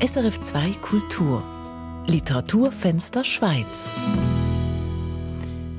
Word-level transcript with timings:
SRF 0.00 0.40
2 0.40 0.72
Kultur 0.82 1.42
Literaturfenster 2.08 3.22
Schweiz 3.22 3.90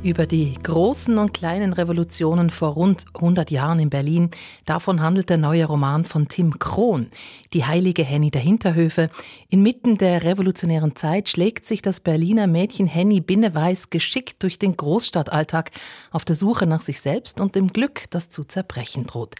über 0.04 0.26
die 0.26 0.54
großen 0.64 1.18
und 1.18 1.34
kleinen 1.34 1.73
Revolutionen 1.73 2.50
vor 2.50 2.70
rund 2.70 3.05
100 3.14 3.52
Jahren 3.52 3.80
in 3.80 3.89
Berlin. 3.89 4.32
Davon 4.64 5.02
handelt 5.02 5.30
der 5.30 5.38
neue 5.38 5.66
Roman 5.66 6.05
von 6.05 6.30
Tim 6.30 6.59
Krohn, 6.59 7.09
Die 7.54 7.66
heilige 7.66 8.04
Henny 8.04 8.32
der 8.32 8.41
Hinterhöfe. 8.41 9.09
Inmitten 9.50 9.96
der 9.98 10.23
revolutionären 10.23 10.95
Zeit 10.95 11.27
schlägt 11.27 11.66
sich 11.66 11.82
das 11.82 12.00
Berliner 12.00 12.47
Mädchen 12.47 12.88
Henny 12.88 13.20
Binneweiß 13.20 13.89
geschickt 13.89 14.41
durch 14.43 14.57
den 14.57 14.77
Großstadtalltag 14.77 15.71
auf 16.11 16.23
der 16.23 16.36
Suche 16.36 16.68
nach 16.68 16.82
sich 16.82 17.02
selbst 17.02 17.41
und 17.41 17.55
dem 17.55 17.73
Glück, 17.73 18.05
das 18.11 18.29
zu 18.29 18.45
zerbrechen 18.45 19.05
droht. 19.07 19.36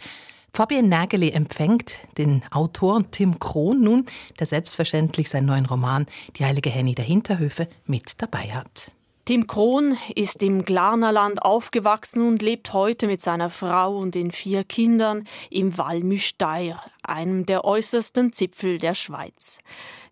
Fabian 0.56 0.88
Nageli 0.88 1.32
empfängt 1.32 1.98
den 2.16 2.42
Autor 2.50 3.02
Tim 3.10 3.38
Krohn 3.38 3.78
nun, 3.78 4.06
der 4.38 4.46
selbstverständlich 4.46 5.28
seinen 5.28 5.44
neuen 5.44 5.66
Roman 5.66 6.06
Die 6.36 6.46
heilige 6.46 6.70
Henny 6.70 6.94
der 6.94 7.04
Hinterhöfe 7.04 7.68
mit 7.84 8.22
dabei 8.22 8.48
hat. 8.54 8.90
Tim 9.26 9.46
Krohn 9.46 9.98
ist 10.14 10.42
im 10.42 10.64
Glarnerland 10.64 11.42
aufgewachsen 11.42 12.26
und 12.26 12.40
lebt 12.40 12.72
heute 12.72 13.06
mit 13.06 13.20
seiner 13.20 13.50
Frau 13.50 13.98
und 13.98 14.14
den 14.14 14.30
vier 14.30 14.64
Kindern 14.64 15.24
im 15.50 15.76
Walmüsteier, 15.76 16.82
einem 17.02 17.44
der 17.44 17.66
äußersten 17.66 18.32
Zipfel 18.32 18.78
der 18.78 18.94
Schweiz. 18.94 19.58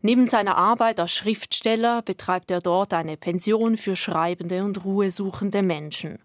Neben 0.03 0.29
seiner 0.29 0.59
Arbeit 0.59 1.01
als 1.01 1.12
Schriftsteller 1.15 2.03
betreibt 2.03 2.51
er 2.51 2.61
dort 2.61 2.92
eine 2.92 3.17
Pension 3.17 3.79
für 3.79 3.97
schreibende 3.97 4.62
und 4.62 4.84
ruhesuchende 4.84 5.62
Menschen. 5.62 6.19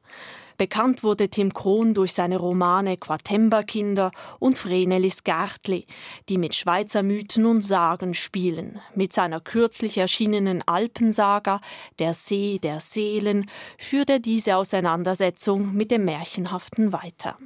Bekannt 0.60 1.04
wurde 1.04 1.30
Tim 1.30 1.54
Krohn 1.54 1.94
durch 1.94 2.12
seine 2.12 2.36
Romane 2.36 2.98
Quatemberkinder 2.98 4.12
und 4.40 4.58
Vrenelis 4.58 5.24
Gärtli, 5.24 5.86
die 6.28 6.38
mit 6.38 6.54
Schweizer 6.54 7.02
Mythen 7.02 7.46
und 7.46 7.62
Sagen 7.62 8.14
spielen. 8.14 8.82
Mit 8.94 9.14
seiner 9.14 9.40
kürzlich 9.40 9.98
erschienenen 9.98 10.62
Alpensaga 10.68 11.62
Der 11.98 12.14
See 12.14 12.60
der 12.62 12.82
Seelen 12.82 13.50
führt 13.78 14.10
er 14.10 14.20
diese 14.20 14.58
Auseinandersetzung 14.58 15.74
mit 15.74 15.92
dem 15.92 16.04
Märchenhaften 16.04 16.92
weiter. 16.92 17.38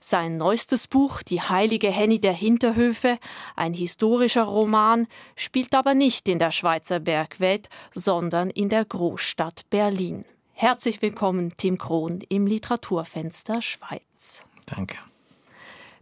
Sein 0.00 0.36
neuestes 0.36 0.88
Buch, 0.88 1.22
Die 1.22 1.40
heilige 1.40 1.92
Henny 1.92 2.18
der 2.18 2.32
Hinterhöfe, 2.32 3.18
ein 3.54 3.74
historischer 3.74 4.42
Roman, 4.42 5.06
spielt 5.36 5.72
aber 5.72 5.94
nicht 5.94 6.26
in 6.26 6.40
der 6.40 6.50
Schweizer 6.50 6.98
Bergwelt, 6.98 7.68
sondern 7.94 8.50
in 8.50 8.70
der 8.70 8.84
Großstadt 8.84 9.70
Berlin. 9.70 10.24
Herzlich 10.60 11.00
willkommen, 11.00 11.54
Tim 11.56 11.78
Krohn, 11.78 12.20
im 12.28 12.46
Literaturfenster 12.46 13.62
Schweiz. 13.62 14.44
Danke. 14.66 14.98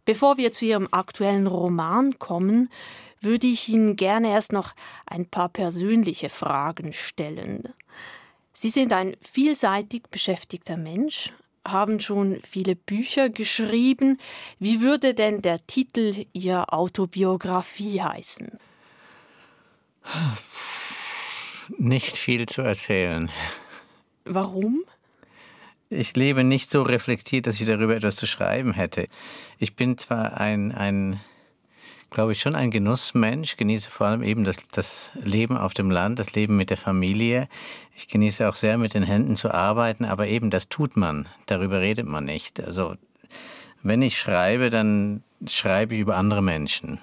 Bevor 0.05 0.37
wir 0.37 0.51
zu 0.51 0.65
Ihrem 0.65 0.89
aktuellen 0.91 1.47
Roman 1.47 2.19
kommen, 2.19 2.69
würde 3.21 3.47
ich 3.47 3.69
Ihnen 3.69 3.95
gerne 3.95 4.33
erst 4.33 4.51
noch 4.51 4.75
ein 5.07 5.27
paar 5.27 5.49
persönliche 5.49 6.29
Fragen 6.29 6.93
stellen. 6.93 7.73
Sie 8.53 8.71
sind 8.71 8.93
ein 8.93 9.17
vielseitig 9.21 10.09
beschäftigter 10.11 10.77
Mensch, 10.77 11.31
haben 11.65 12.01
schon 12.01 12.41
viele 12.43 12.75
Bücher 12.75 13.29
geschrieben. 13.29 14.19
Wie 14.59 14.81
würde 14.81 15.15
denn 15.15 15.41
der 15.41 15.65
Titel 15.69 16.27
Ihrer 16.33 16.75
Autobiografie 16.75 18.03
heißen? 18.03 18.59
Nicht 21.79 22.17
viel 22.17 22.47
zu 22.47 22.63
erzählen. 22.63 23.31
Warum? 24.29 24.85
Ich 25.91 26.15
lebe 26.15 26.45
nicht 26.45 26.71
so 26.71 26.83
reflektiert, 26.83 27.47
dass 27.47 27.61
ich 27.61 27.67
darüber 27.67 27.97
etwas 27.97 28.17
zu 28.17 28.27
schreiben 28.27 28.75
hätte. 28.75 29.09
Ich 29.59 29.75
bin 29.75 29.97
zwar 29.97 30.37
ein, 30.37 30.73
ein 30.73 31.21
glaube 32.11 32.33
ich, 32.33 32.41
schon 32.41 32.55
ein 32.55 32.71
Genussmensch, 32.71 33.57
genieße 33.57 33.91
vor 33.91 34.07
allem 34.07 34.23
eben 34.23 34.45
das, 34.45 34.57
das 34.73 35.13
Leben 35.23 35.57
auf 35.57 35.75
dem 35.75 35.91
Land, 35.91 36.19
das 36.19 36.33
Leben 36.33 36.57
mit 36.57 36.71
der 36.71 36.77
Familie. 36.77 37.49
Ich 37.97 38.09
genieße 38.09 38.49
auch 38.49 38.57
sehr, 38.57 38.79
mit 38.79 38.95
den 38.95 39.03
Händen 39.03 39.37
zu 39.37 39.53
arbeiten, 39.53 40.05
aber 40.05 40.27
eben 40.27 40.51
das 40.51 40.69
tut 40.69 40.97
man, 40.97 41.29
darüber 41.47 41.81
redet 41.81 42.07
man 42.07 42.25
nicht. 42.25 42.61
Also 42.63 42.97
wenn 43.83 44.03
ich 44.03 44.19
schreibe, 44.19 44.71
dann 44.71 45.23
schreibe 45.47 45.95
ich 45.95 46.01
über 46.01 46.17
andere 46.17 46.43
Menschen. 46.43 46.99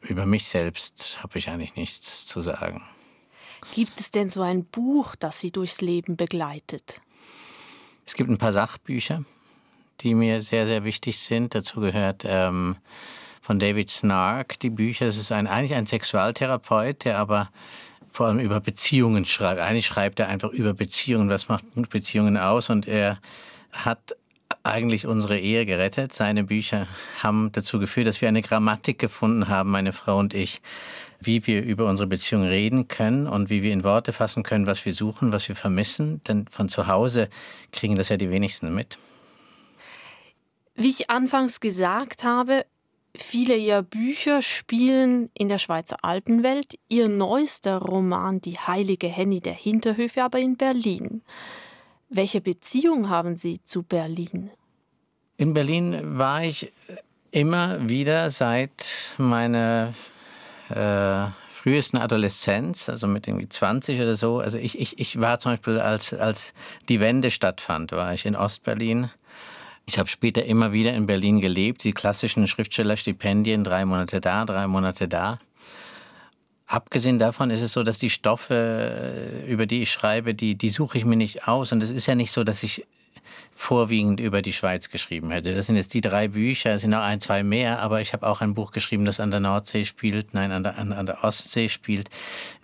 Über 0.00 0.26
mich 0.26 0.46
selbst 0.46 1.18
habe 1.22 1.38
ich 1.38 1.48
eigentlich 1.48 1.76
nichts 1.76 2.26
zu 2.26 2.42
sagen. 2.42 2.82
Gibt 3.72 4.00
es 4.00 4.10
denn 4.10 4.28
so 4.28 4.42
ein 4.42 4.66
Buch, 4.66 5.16
das 5.16 5.40
Sie 5.40 5.50
durchs 5.50 5.80
Leben 5.80 6.18
begleitet? 6.18 7.00
Es 8.04 8.14
gibt 8.14 8.28
ein 8.28 8.36
paar 8.36 8.52
Sachbücher, 8.52 9.24
die 10.02 10.14
mir 10.14 10.42
sehr, 10.42 10.66
sehr 10.66 10.84
wichtig 10.84 11.18
sind. 11.18 11.54
Dazu 11.54 11.80
gehört 11.80 12.22
ähm, 12.26 12.76
von 13.40 13.58
David 13.58 13.88
Snark 13.88 14.60
die 14.60 14.68
Bücher. 14.68 15.06
Es 15.06 15.16
ist 15.16 15.32
ein, 15.32 15.46
eigentlich 15.46 15.72
ein 15.72 15.86
Sexualtherapeut, 15.86 17.06
der 17.06 17.16
aber 17.16 17.48
vor 18.10 18.26
allem 18.26 18.40
über 18.40 18.60
Beziehungen 18.60 19.24
schreibt. 19.24 19.58
Eigentlich 19.58 19.86
schreibt 19.86 20.20
er 20.20 20.28
einfach 20.28 20.50
über 20.50 20.74
Beziehungen. 20.74 21.30
Was 21.30 21.48
macht 21.48 21.64
Beziehungen 21.88 22.36
aus? 22.36 22.68
Und 22.68 22.86
er 22.86 23.20
hat 23.72 24.14
eigentlich 24.64 25.06
unsere 25.06 25.38
Ehe 25.38 25.64
gerettet. 25.64 26.12
Seine 26.12 26.44
Bücher 26.44 26.86
haben 27.22 27.50
dazu 27.52 27.78
geführt, 27.78 28.06
dass 28.06 28.20
wir 28.20 28.28
eine 28.28 28.42
Grammatik 28.42 28.98
gefunden 28.98 29.48
haben, 29.48 29.70
meine 29.70 29.94
Frau 29.94 30.18
und 30.18 30.34
ich, 30.34 30.60
wie 31.26 31.46
wir 31.46 31.62
über 31.62 31.86
unsere 31.86 32.06
Beziehung 32.06 32.44
reden 32.44 32.88
können 32.88 33.26
und 33.26 33.50
wie 33.50 33.62
wir 33.62 33.72
in 33.72 33.84
Worte 33.84 34.12
fassen 34.12 34.42
können, 34.42 34.66
was 34.66 34.84
wir 34.84 34.94
suchen, 34.94 35.32
was 35.32 35.48
wir 35.48 35.56
vermissen. 35.56 36.22
Denn 36.24 36.46
von 36.48 36.68
zu 36.68 36.86
Hause 36.86 37.28
kriegen 37.72 37.96
das 37.96 38.08
ja 38.08 38.16
die 38.16 38.30
wenigsten 38.30 38.74
mit. 38.74 38.98
Wie 40.74 40.90
ich 40.90 41.10
anfangs 41.10 41.60
gesagt 41.60 42.24
habe, 42.24 42.64
viele 43.14 43.56
ihrer 43.56 43.82
Bücher 43.82 44.42
spielen 44.42 45.30
in 45.34 45.48
der 45.48 45.58
Schweizer 45.58 45.98
Alpenwelt. 46.02 46.78
Ihr 46.88 47.08
neuester 47.08 47.78
Roman 47.78 48.40
Die 48.40 48.58
heilige 48.58 49.08
Henny 49.08 49.40
der 49.40 49.54
Hinterhöfe 49.54 50.22
aber 50.22 50.38
in 50.38 50.56
Berlin. 50.56 51.22
Welche 52.08 52.40
Beziehung 52.40 53.08
haben 53.08 53.36
Sie 53.36 53.60
zu 53.64 53.82
Berlin? 53.82 54.50
In 55.36 55.54
Berlin 55.54 56.18
war 56.18 56.44
ich 56.44 56.72
immer 57.30 57.88
wieder 57.88 58.30
seit 58.30 59.14
meiner 59.16 59.94
äh, 60.76 61.52
frühesten 61.52 61.98
Adoleszenz, 61.98 62.88
also 62.88 63.06
mit 63.06 63.28
irgendwie 63.28 63.48
20 63.48 64.00
oder 64.00 64.16
so. 64.16 64.40
Also 64.40 64.58
ich, 64.58 64.78
ich, 64.78 64.98
ich 64.98 65.20
war 65.20 65.38
zum 65.38 65.52
Beispiel, 65.52 65.78
als, 65.78 66.12
als 66.12 66.54
die 66.88 67.00
Wende 67.00 67.30
stattfand, 67.30 67.92
war 67.92 68.12
ich 68.12 68.26
in 68.26 68.34
Ostberlin. 68.34 69.10
Ich 69.86 69.98
habe 69.98 70.08
später 70.08 70.44
immer 70.44 70.72
wieder 70.72 70.92
in 70.94 71.06
Berlin 71.06 71.40
gelebt, 71.40 71.84
die 71.84 71.92
klassischen 71.92 72.46
Schriftstellerstipendien, 72.46 73.64
drei 73.64 73.84
Monate 73.84 74.20
da, 74.20 74.44
drei 74.44 74.66
Monate 74.66 75.08
da. 75.08 75.38
Abgesehen 76.66 77.18
davon 77.18 77.50
ist 77.50 77.60
es 77.60 77.72
so, 77.72 77.82
dass 77.82 77.98
die 77.98 78.10
Stoffe, 78.10 79.44
über 79.46 79.66
die 79.66 79.82
ich 79.82 79.92
schreibe, 79.92 80.34
die, 80.34 80.54
die 80.54 80.70
suche 80.70 80.98
ich 80.98 81.04
mir 81.04 81.16
nicht 81.16 81.46
aus. 81.46 81.70
Und 81.70 81.82
es 81.82 81.90
ist 81.90 82.06
ja 82.06 82.14
nicht 82.14 82.32
so, 82.32 82.44
dass 82.44 82.62
ich 82.62 82.86
vorwiegend 83.52 84.18
über 84.18 84.42
die 84.42 84.52
Schweiz 84.52 84.90
geschrieben 84.90 85.30
hätte. 85.30 85.54
Das 85.54 85.66
sind 85.66 85.76
jetzt 85.76 85.94
die 85.94 86.00
drei 86.00 86.28
Bücher, 86.28 86.74
es 86.74 86.82
sind 86.82 86.90
noch 86.90 87.02
ein, 87.02 87.20
zwei 87.20 87.42
mehr, 87.42 87.80
aber 87.80 88.00
ich 88.00 88.12
habe 88.12 88.26
auch 88.26 88.40
ein 88.40 88.54
Buch 88.54 88.72
geschrieben, 88.72 89.04
das 89.04 89.20
an 89.20 89.30
der 89.30 89.40
Nordsee 89.40 89.84
spielt, 89.84 90.34
nein, 90.34 90.50
an 90.52 90.62
der, 90.62 90.78
an, 90.78 90.92
an 90.92 91.06
der 91.06 91.22
Ostsee 91.22 91.68
spielt, 91.68 92.10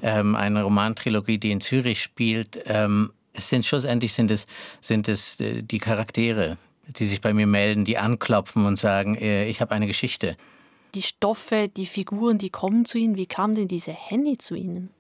ähm, 0.03 0.35
eine 0.35 0.63
Romantrilogie, 0.63 1.39
die 1.39 1.53
in 1.53 1.61
Zürich 1.61 2.03
spielt. 2.03 2.59
Ähm, 2.67 3.13
es 3.33 3.49
sind 3.49 3.65
schlussendlich 3.67 4.13
sind 4.13 4.31
es, 4.31 4.47
sind 4.81 5.09
es 5.09 5.41
äh, 5.41 5.63
die 5.63 5.79
Charaktere, 5.79 6.57
die 6.89 7.07
sich 7.07 7.21
bei 7.21 7.33
mir 7.33 7.47
melden, 7.47 7.85
die 7.85 7.99
anklopfen 7.99 8.67
und 8.67 8.79
sagen, 8.79 9.15
äh, 9.15 9.49
ich 9.49 9.61
habe 9.61 9.73
eine 9.73 9.87
Geschichte. 9.87 10.37
Die 10.95 11.03
Stoffe, 11.03 11.69
die 11.69 11.87
Figuren, 11.87 12.39
die 12.39 12.51
kommen 12.51 12.85
zu 12.87 12.99
Ihnen. 12.99 13.17
Wie 13.17 13.27
kam 13.27 13.55
denn 13.55 13.69
diese 13.69 13.93
Henny 13.93 14.39
zu 14.39 14.55
Ihnen? 14.55 14.91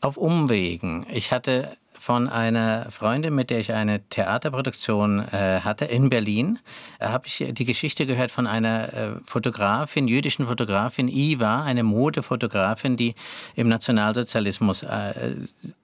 Auf 0.00 0.16
Umwegen. 0.16 1.06
Ich 1.12 1.30
hatte 1.30 1.76
von 1.98 2.28
einer 2.28 2.90
Freundin, 2.90 3.34
mit 3.34 3.50
der 3.50 3.58
ich 3.58 3.72
eine 3.72 4.00
Theaterproduktion 4.08 5.20
äh, 5.28 5.60
hatte 5.60 5.84
in 5.84 6.08
Berlin, 6.08 6.58
äh, 6.98 7.08
habe 7.08 7.26
ich 7.26 7.44
die 7.50 7.64
Geschichte 7.64 8.06
gehört 8.06 8.30
von 8.30 8.46
einer 8.46 8.92
äh, 8.92 9.10
Fotografin, 9.24 10.08
jüdischen 10.08 10.46
Fotografin, 10.46 11.08
Iva, 11.08 11.64
eine 11.64 11.82
Modefotografin, 11.82 12.96
die 12.96 13.14
im 13.56 13.68
Nationalsozialismus 13.68 14.84
äh, 14.84 15.34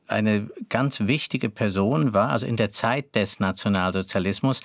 eine 0.07 0.49
ganz 0.69 1.01
wichtige 1.01 1.51
Person 1.51 2.15
war, 2.15 2.31
also 2.31 2.47
in 2.47 2.57
der 2.57 2.71
Zeit 2.71 3.15
des 3.15 3.41
Nationalsozialismus, 3.41 4.61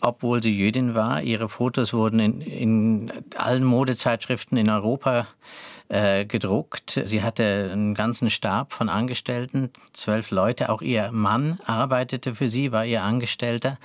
obwohl 0.00 0.42
sie 0.42 0.56
Jüdin 0.56 0.94
war. 0.94 1.22
Ihre 1.22 1.48
Fotos 1.48 1.92
wurden 1.92 2.20
in, 2.20 2.40
in 2.40 3.12
allen 3.36 3.64
Modezeitschriften 3.64 4.56
in 4.56 4.70
Europa 4.70 5.20
äh, 5.20 5.24
gedruckt. 5.88 7.00
Sie 7.04 7.22
hatte 7.22 7.70
einen 7.72 7.94
ganzen 7.94 8.28
Stab 8.28 8.72
von 8.72 8.88
Angestellten, 8.88 9.70
zwölf 9.92 10.30
Leute. 10.30 10.68
Auch 10.68 10.82
ihr 10.82 11.12
Mann 11.12 11.60
arbeitete 11.64 12.34
für 12.34 12.48
sie, 12.48 12.72
war 12.72 12.84
ihr 12.84 13.02
Angestellter. 13.02 13.78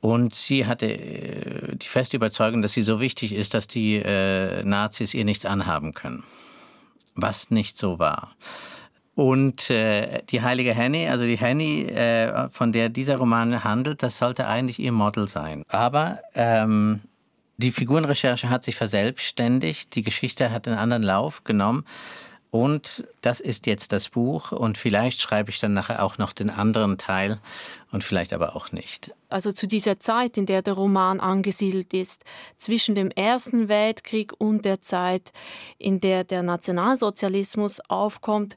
Und 0.00 0.34
sie 0.34 0.66
hatte 0.66 0.86
äh, 0.86 1.76
die 1.76 1.86
feste 1.86 2.16
Überzeugung, 2.16 2.62
dass 2.62 2.72
sie 2.72 2.82
so 2.82 3.00
wichtig 3.00 3.34
ist, 3.34 3.54
dass 3.54 3.68
die 3.68 3.96
äh, 3.96 4.64
Nazis 4.64 5.14
ihr 5.14 5.24
nichts 5.24 5.44
anhaben 5.44 5.92
können. 5.92 6.24
Was 7.14 7.50
nicht 7.50 7.76
so 7.76 7.98
war. 7.98 8.34
Und 9.14 9.68
äh, 9.68 10.22
die 10.30 10.40
heilige 10.40 10.72
Henny, 10.72 11.08
also 11.08 11.24
die 11.24 11.36
Henny, 11.36 11.82
äh, 11.82 12.48
von 12.48 12.72
der 12.72 12.88
dieser 12.88 13.18
Roman 13.18 13.62
handelt, 13.62 14.02
das 14.02 14.18
sollte 14.18 14.46
eigentlich 14.46 14.78
ihr 14.78 14.92
Model 14.92 15.28
sein. 15.28 15.64
Aber 15.68 16.20
ähm, 16.34 17.00
Die 17.62 17.72
Figurenrecherche 17.72 18.48
hat 18.48 18.64
sich 18.64 18.74
verselbstständigt, 18.74 19.94
die 19.94 20.00
Geschichte 20.00 20.50
hat 20.50 20.66
einen 20.66 20.78
anderen 20.78 21.02
Lauf 21.02 21.44
genommen. 21.44 21.84
Und 22.50 23.06
das 23.20 23.38
ist 23.38 23.66
jetzt 23.66 23.92
das 23.92 24.08
Buch 24.08 24.50
und 24.50 24.78
vielleicht 24.78 25.20
schreibe 25.20 25.50
ich 25.50 25.58
dann 25.60 25.74
nachher 25.74 26.02
auch 26.02 26.16
noch 26.16 26.32
den 26.32 26.48
anderen 26.48 26.96
Teil 26.96 27.38
und 27.92 28.02
vielleicht 28.02 28.32
aber 28.32 28.56
auch 28.56 28.72
nicht. 28.72 29.12
Also 29.28 29.52
zu 29.52 29.68
dieser 29.68 30.00
Zeit, 30.00 30.38
in 30.38 30.46
der 30.46 30.62
der 30.62 30.72
Roman 30.72 31.20
angesiedelt 31.20 31.92
ist, 31.92 32.24
zwischen 32.56 32.94
dem 32.94 33.10
Ersten 33.10 33.68
Weltkrieg 33.68 34.32
und 34.38 34.64
der 34.64 34.80
Zeit, 34.80 35.30
in 35.76 36.00
der 36.00 36.24
der 36.24 36.42
Nationalsozialismus 36.42 37.80
aufkommt, 37.90 38.56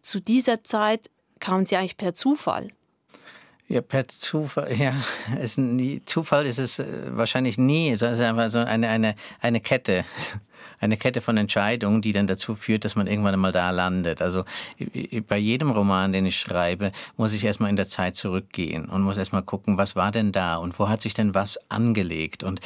zu 0.00 0.18
dieser 0.18 0.64
Zeit 0.64 1.10
kamen 1.40 1.66
Sie 1.66 1.76
eigentlich 1.76 1.98
per 1.98 2.14
Zufall. 2.14 2.70
Ja, 3.70 3.82
per 3.82 4.08
Zufall, 4.08 4.76
ja, 4.76 4.94
ist 5.40 5.56
nie, 5.56 6.02
Zufall 6.04 6.44
ist 6.44 6.58
es 6.58 6.80
äh, 6.80 6.86
wahrscheinlich 7.10 7.56
nie. 7.56 7.90
Es 7.90 8.02
ist 8.02 8.20
einfach 8.20 8.48
so 8.48 8.58
eine, 8.58 8.88
eine, 8.88 9.14
eine 9.40 9.60
Kette 9.60 10.04
eine 10.80 10.96
Kette 10.96 11.20
von 11.20 11.36
Entscheidungen, 11.36 12.02
die 12.02 12.12
dann 12.12 12.26
dazu 12.26 12.56
führt, 12.56 12.84
dass 12.84 12.96
man 12.96 13.06
irgendwann 13.06 13.34
einmal 13.34 13.52
da 13.52 13.70
landet. 13.70 14.22
Also 14.22 14.44
bei 15.28 15.36
jedem 15.36 15.70
Roman, 15.70 16.12
den 16.12 16.26
ich 16.26 16.38
schreibe, 16.38 16.90
muss 17.16 17.32
ich 17.32 17.44
erstmal 17.44 17.70
in 17.70 17.76
der 17.76 17.86
Zeit 17.86 18.16
zurückgehen 18.16 18.88
und 18.88 19.02
muss 19.02 19.18
erstmal 19.18 19.42
gucken, 19.42 19.76
was 19.76 19.94
war 19.94 20.10
denn 20.10 20.32
da 20.32 20.56
und 20.56 20.78
wo 20.78 20.88
hat 20.88 21.02
sich 21.02 21.14
denn 21.14 21.34
was 21.34 21.58
angelegt. 21.70 22.42
Und 22.42 22.60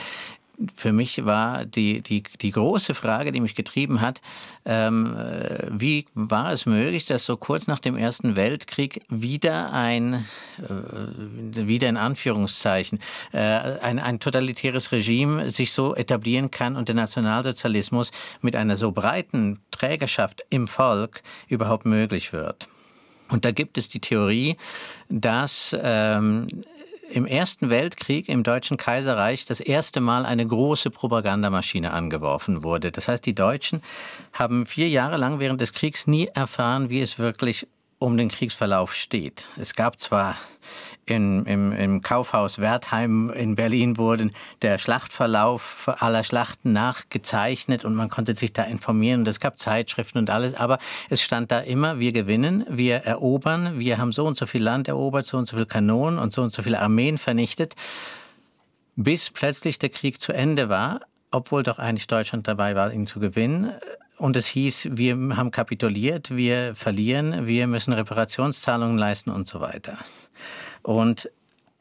für 0.76 0.92
mich 0.92 1.24
war 1.24 1.64
die, 1.64 2.00
die, 2.00 2.22
die 2.40 2.50
große 2.50 2.94
Frage, 2.94 3.32
die 3.32 3.40
mich 3.40 3.54
getrieben 3.54 4.00
hat, 4.00 4.20
ähm, 4.64 5.16
äh, 5.16 5.66
wie 5.70 6.06
war 6.14 6.52
es 6.52 6.66
möglich, 6.66 7.06
dass 7.06 7.24
so 7.24 7.36
kurz 7.36 7.66
nach 7.66 7.80
dem 7.80 7.96
Ersten 7.96 8.36
Weltkrieg 8.36 9.02
wieder 9.08 9.72
ein, 9.72 10.26
äh, 10.58 11.66
wieder 11.66 11.88
in 11.88 11.96
Anführungszeichen, 11.96 13.00
äh, 13.32 13.38
ein, 13.38 13.98
ein 13.98 14.20
totalitäres 14.20 14.92
Regime 14.92 15.50
sich 15.50 15.72
so 15.72 15.94
etablieren 15.94 16.50
kann 16.50 16.76
und 16.76 16.88
der 16.88 16.94
Nationalsozialismus 16.94 18.12
mit 18.40 18.56
einer 18.56 18.76
so 18.76 18.92
breiten 18.92 19.60
Trägerschaft 19.70 20.44
im 20.50 20.68
Volk 20.68 21.22
überhaupt 21.48 21.84
möglich 21.84 22.32
wird. 22.32 22.68
Und 23.28 23.44
da 23.44 23.52
gibt 23.52 23.78
es 23.78 23.88
die 23.88 24.00
Theorie, 24.00 24.56
dass 25.08 25.76
ähm, 25.80 26.48
im 27.14 27.26
Ersten 27.26 27.70
Weltkrieg 27.70 28.28
im 28.28 28.42
Deutschen 28.42 28.76
Kaiserreich 28.76 29.46
das 29.46 29.60
erste 29.60 30.00
Mal 30.00 30.26
eine 30.26 30.44
große 30.44 30.90
Propagandamaschine 30.90 31.92
angeworfen 31.92 32.64
wurde. 32.64 32.90
Das 32.90 33.06
heißt, 33.06 33.24
die 33.24 33.36
Deutschen 33.36 33.82
haben 34.32 34.66
vier 34.66 34.88
Jahre 34.88 35.16
lang 35.16 35.38
während 35.38 35.60
des 35.60 35.72
Kriegs 35.72 36.08
nie 36.08 36.26
erfahren, 36.26 36.90
wie 36.90 37.00
es 37.00 37.20
wirklich 37.20 37.68
um 38.04 38.18
den 38.18 38.28
Kriegsverlauf 38.28 38.94
steht. 38.94 39.48
Es 39.58 39.74
gab 39.74 39.98
zwar 39.98 40.36
in, 41.06 41.44
im, 41.46 41.72
im 41.72 42.02
Kaufhaus 42.02 42.58
Wertheim 42.58 43.30
in 43.30 43.54
Berlin 43.54 43.96
wurde 43.96 44.30
der 44.62 44.78
Schlachtverlauf 44.78 45.90
aller 45.98 46.22
Schlachten 46.22 46.72
nachgezeichnet 46.72 47.84
und 47.84 47.94
man 47.94 48.10
konnte 48.10 48.36
sich 48.36 48.52
da 48.52 48.62
informieren 48.62 49.20
und 49.20 49.28
es 49.28 49.40
gab 49.40 49.58
Zeitschriften 49.58 50.18
und 50.18 50.30
alles, 50.30 50.54
aber 50.54 50.78
es 51.08 51.22
stand 51.22 51.50
da 51.50 51.60
immer, 51.60 51.98
wir 51.98 52.12
gewinnen, 52.12 52.64
wir 52.68 52.96
erobern, 52.96 53.78
wir 53.78 53.98
haben 53.98 54.12
so 54.12 54.26
und 54.26 54.36
so 54.36 54.46
viel 54.46 54.62
Land 54.62 54.86
erobert, 54.86 55.26
so 55.26 55.38
und 55.38 55.46
so 55.46 55.56
viele 55.56 55.66
Kanonen 55.66 56.18
und 56.18 56.32
so 56.32 56.42
und 56.42 56.52
so 56.52 56.62
viele 56.62 56.80
Armeen 56.80 57.18
vernichtet, 57.18 57.74
bis 58.96 59.30
plötzlich 59.30 59.78
der 59.78 59.88
Krieg 59.88 60.20
zu 60.20 60.32
Ende 60.32 60.68
war, 60.68 61.00
obwohl 61.30 61.62
doch 61.62 61.78
eigentlich 61.78 62.06
Deutschland 62.06 62.46
dabei 62.48 62.76
war, 62.76 62.92
ihn 62.92 63.06
zu 63.06 63.18
gewinnen. 63.18 63.72
Und 64.16 64.36
es 64.36 64.46
hieß, 64.46 64.88
wir 64.92 65.16
haben 65.36 65.50
kapituliert, 65.50 66.34
wir 66.34 66.74
verlieren, 66.74 67.46
wir 67.46 67.66
müssen 67.66 67.92
Reparationszahlungen 67.92 68.96
leisten 68.96 69.30
und 69.30 69.48
so 69.48 69.60
weiter. 69.60 69.98
Und 70.82 71.30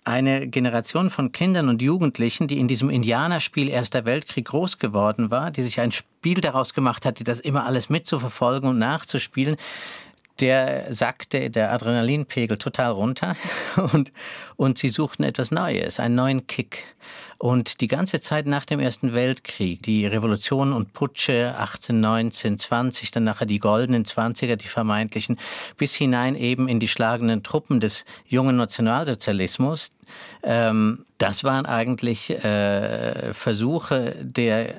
eine 0.05 0.47
Generation 0.47 1.09
von 1.09 1.31
Kindern 1.31 1.69
und 1.69 1.81
Jugendlichen, 1.81 2.47
die 2.47 2.59
in 2.59 2.67
diesem 2.67 2.89
Indianerspiel 2.89 3.69
Erster 3.69 4.05
Weltkrieg 4.05 4.45
groß 4.45 4.77
geworden 4.79 5.31
war, 5.31 5.51
die 5.51 5.61
sich 5.61 5.79
ein 5.79 5.91
Spiel 5.91 6.41
daraus 6.41 6.73
gemacht 6.73 7.05
hat, 7.05 7.25
das 7.25 7.39
immer 7.39 7.65
alles 7.65 7.89
mitzuverfolgen 7.89 8.67
und 8.69 8.79
nachzuspielen, 8.79 9.55
der 10.43 10.93
sackte 10.93 11.49
der 11.49 11.71
Adrenalinpegel 11.71 12.57
total 12.57 12.91
runter 12.91 13.37
und, 13.93 14.11
und 14.57 14.77
sie 14.77 14.89
suchten 14.89 15.23
etwas 15.23 15.51
Neues, 15.51 16.01
einen 16.01 16.15
neuen 16.15 16.47
Kick. 16.47 16.83
Und 17.37 17.81
die 17.81 17.87
ganze 17.87 18.21
Zeit 18.21 18.45
nach 18.45 18.65
dem 18.65 18.79
Ersten 18.79 19.13
Weltkrieg, 19.13 19.83
die 19.83 20.05
Revolution 20.05 20.71
und 20.71 20.93
Putsche 20.93 21.55
18, 21.57 21.99
19, 21.99 22.57
20, 22.57 23.11
dann 23.11 23.23
nachher 23.23 23.45
die 23.45 23.59
goldenen 23.59 24.05
Zwanziger, 24.05 24.55
die 24.55 24.67
vermeintlichen, 24.67 25.37
bis 25.77 25.95
hinein 25.95 26.35
eben 26.35 26.67
in 26.67 26.79
die 26.79 26.87
schlagenden 26.87 27.43
Truppen 27.43 27.79
des 27.79 28.05
jungen 28.27 28.55
Nationalsozialismus, 28.57 29.93
ähm, 30.43 31.05
das 31.17 31.43
waren 31.43 31.65
eigentlich 31.65 32.29
äh, 32.29 33.33
Versuche 33.33 34.15
der 34.21 34.75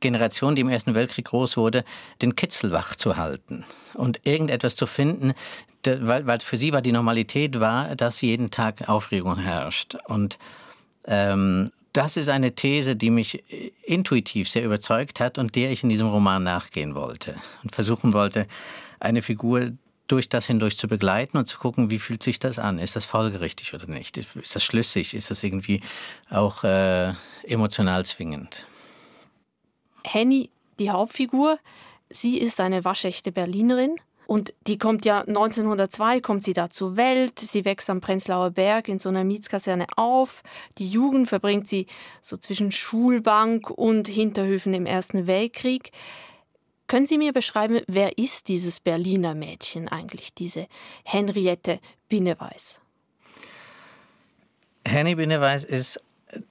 Generation, 0.00 0.54
die 0.54 0.62
im 0.62 0.68
Ersten 0.68 0.94
Weltkrieg 0.94 1.26
groß 1.26 1.56
wurde, 1.56 1.84
den 2.22 2.36
Kitzel 2.36 2.72
wach 2.72 2.94
zu 2.96 3.16
halten 3.16 3.64
und 3.94 4.20
irgendetwas 4.24 4.76
zu 4.76 4.86
finden, 4.86 5.34
weil, 5.84 6.26
weil 6.26 6.40
für 6.40 6.56
sie 6.56 6.72
war 6.72 6.82
die 6.82 6.92
Normalität 6.92 7.60
war, 7.60 7.96
dass 7.96 8.20
jeden 8.20 8.50
Tag 8.50 8.88
Aufregung 8.88 9.38
herrscht. 9.38 9.96
Und 10.06 10.38
ähm, 11.04 11.70
das 11.92 12.16
ist 12.16 12.28
eine 12.28 12.54
These, 12.54 12.96
die 12.96 13.10
mich 13.10 13.42
äh, 13.52 13.72
intuitiv 13.82 14.48
sehr 14.48 14.64
überzeugt 14.64 15.20
hat 15.20 15.38
und 15.38 15.56
der 15.56 15.70
ich 15.70 15.82
in 15.82 15.88
diesem 15.88 16.08
Roman 16.08 16.42
nachgehen 16.42 16.94
wollte 16.94 17.36
und 17.62 17.74
versuchen 17.74 18.12
wollte, 18.12 18.46
eine 19.00 19.22
Figur 19.22 19.72
durch 20.06 20.28
das 20.28 20.46
hindurch 20.46 20.76
zu 20.76 20.88
begleiten 20.88 21.36
und 21.36 21.46
zu 21.46 21.58
gucken, 21.58 21.90
wie 21.90 22.00
fühlt 22.00 22.22
sich 22.22 22.40
das 22.40 22.58
an? 22.58 22.78
Ist 22.78 22.96
das 22.96 23.04
folgerichtig 23.04 23.74
oder 23.74 23.86
nicht? 23.86 24.16
Ist 24.16 24.54
das 24.54 24.64
schlüssig? 24.64 25.14
Ist 25.14 25.30
das 25.30 25.42
irgendwie 25.44 25.82
auch 26.30 26.64
äh, 26.64 27.12
emotional 27.44 28.04
zwingend? 28.04 28.66
Henny, 30.04 30.50
die 30.78 30.90
Hauptfigur, 30.90 31.58
sie 32.10 32.38
ist 32.38 32.60
eine 32.60 32.84
waschechte 32.84 33.32
Berlinerin 33.32 33.96
und 34.30 34.54
die 34.68 34.78
kommt 34.78 35.04
ja 35.04 35.22
1902, 35.22 36.20
kommt 36.20 36.44
sie 36.44 36.52
da 36.52 36.70
zur 36.70 36.96
Welt. 36.96 37.40
Sie 37.40 37.64
wächst 37.64 37.90
am 37.90 38.00
Prenzlauer 38.00 38.50
Berg 38.50 38.88
in 38.88 39.00
so 39.00 39.08
einer 39.08 39.24
Mietskaserne 39.24 39.86
auf. 39.96 40.44
Die 40.78 40.88
Jugend 40.88 41.28
verbringt 41.28 41.66
sie 41.66 41.86
so 42.22 42.36
zwischen 42.36 42.70
Schulbank 42.70 43.70
und 43.70 44.06
Hinterhöfen 44.06 44.72
im 44.72 44.86
Ersten 44.86 45.26
Weltkrieg. 45.26 45.90
Können 46.86 47.06
Sie 47.06 47.18
mir 47.18 47.32
beschreiben, 47.32 47.80
wer 47.88 48.18
ist 48.18 48.46
dieses 48.46 48.78
Berliner 48.78 49.34
Mädchen 49.34 49.88
eigentlich, 49.88 50.32
diese 50.32 50.68
Henriette 51.04 51.80
Binneweiß? 52.08 52.80
Henny 54.86 55.16
Binneweiß 55.16 55.64
ist 55.64 56.00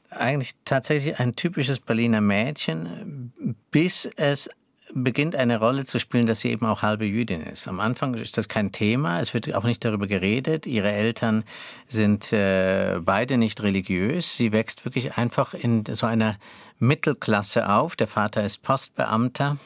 eigentlich 0.10 0.54
tatsächlich 0.66 1.20
ein 1.20 1.36
typisches 1.36 1.80
Berliner 1.80 2.22
Mädchen, 2.22 3.34
bis 3.72 4.06
es 4.16 4.50
beginnt 4.94 5.36
eine 5.36 5.60
Rolle 5.60 5.86
zu 5.86 6.00
spielen, 6.00 6.26
dass 6.26 6.40
sie 6.40 6.50
eben 6.50 6.66
auch 6.66 6.82
halbe 6.82 7.06
Jüdin 7.06 7.42
ist. 7.42 7.68
Am 7.68 7.80
Anfang 7.80 8.16
ist 8.16 8.38
das 8.38 8.48
kein 8.48 8.72
Thema, 8.72 9.20
es 9.20 9.34
wird 9.34 9.54
auch 9.54 9.64
nicht 9.64 9.86
darüber 9.86 10.08
geredet. 10.08 10.66
Ihre 10.66 10.92
Eltern 10.92 11.44
sind 11.88 12.34
äh, 12.34 13.00
beide 13.00 13.38
nicht 13.38 13.62
religiös. 13.62 14.36
Sie 14.36 14.52
wächst 14.52 14.86
wirklich 14.86 15.18
einfach 15.18 15.54
in 15.54 15.84
so 15.86 16.08
einer 16.08 16.38
Mittelklasse 16.80 17.70
auf. 17.70 17.96
Der 17.96 18.08
Vater 18.08 18.44
ist 18.44 18.64
Postbeamter 18.64 19.58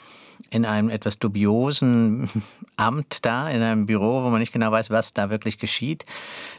in 0.54 0.66
einem 0.66 0.90
etwas 0.90 1.20
dubiosen 1.20 2.30
Amt 2.76 3.26
da, 3.26 3.50
in 3.50 3.62
einem 3.62 3.86
Büro, 3.86 4.24
wo 4.24 4.30
man 4.30 4.40
nicht 4.40 4.54
genau 4.54 4.72
weiß, 4.72 4.90
was 4.90 5.14
da 5.14 5.30
wirklich 5.30 5.58
geschieht, 5.58 6.06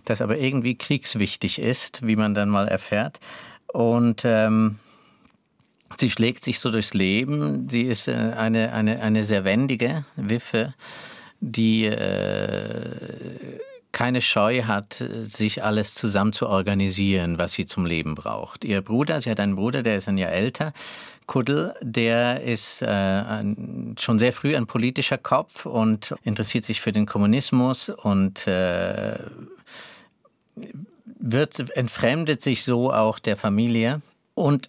das 0.05 0.21
aber 0.21 0.39
irgendwie 0.39 0.77
kriegswichtig 0.77 1.61
ist, 1.61 2.07
wie 2.07 2.17
man 2.17 2.35
dann 2.35 2.49
mal 2.49 2.69
erfährt. 2.69 3.21
Und 3.67 4.23
ähm, 4.25 4.79
Sie 5.97 6.11
schlägt 6.11 6.43
sich 6.43 6.59
so 6.59 6.71
durchs 6.71 6.95
Leben. 6.95 7.69
Sie 7.69 7.83
ist 7.83 8.09
äh, 8.09 8.13
eine, 8.37 8.73
eine, 8.73 9.01
eine 9.01 9.25
sehr 9.25 9.45
wendige 9.45 10.05
Wiffe, 10.17 10.75
die 11.41 11.85
äh, 11.85 13.61
keine 13.95 14.21
Scheu 14.21 14.65
hat, 14.65 15.03
sich 15.23 15.65
alles 15.65 15.95
zusammen 15.95 16.35
zu 16.35 16.47
organisieren, 16.49 17.39
was 17.39 17.53
sie 17.53 17.65
zum 17.65 17.87
Leben 17.87 18.15
braucht. 18.15 18.65
Ihr 18.65 18.83
Bruder, 18.83 19.23
sie 19.23 19.31
hat 19.31 19.41
einen 19.41 19.57
Bruder, 19.57 19.83
der 19.83 19.97
ist 19.97 20.09
ein 20.09 20.19
Jahr 20.19 20.33
älter, 20.33 20.75
Kuddel, 21.27 21.75
der 21.81 22.43
ist 22.43 22.83
äh, 22.83 22.87
ein, 22.87 23.95
schon 23.99 24.19
sehr 24.19 24.35
früh 24.35 24.55
ein 24.55 24.67
politischer 24.67 25.17
Kopf 25.17 25.65
und 25.65 26.15
interessiert 26.23 26.65
sich 26.65 26.83
für 26.83 26.93
den 26.93 27.07
Kommunismus 27.07 27.89
und 27.89 28.47
äh, 28.47 29.17
wird 31.19 31.71
entfremdet 31.71 32.43
sich 32.43 32.65
so 32.65 32.93
auch 32.93 33.19
der 33.19 33.39
Familie 33.39 34.03
und 34.35 34.69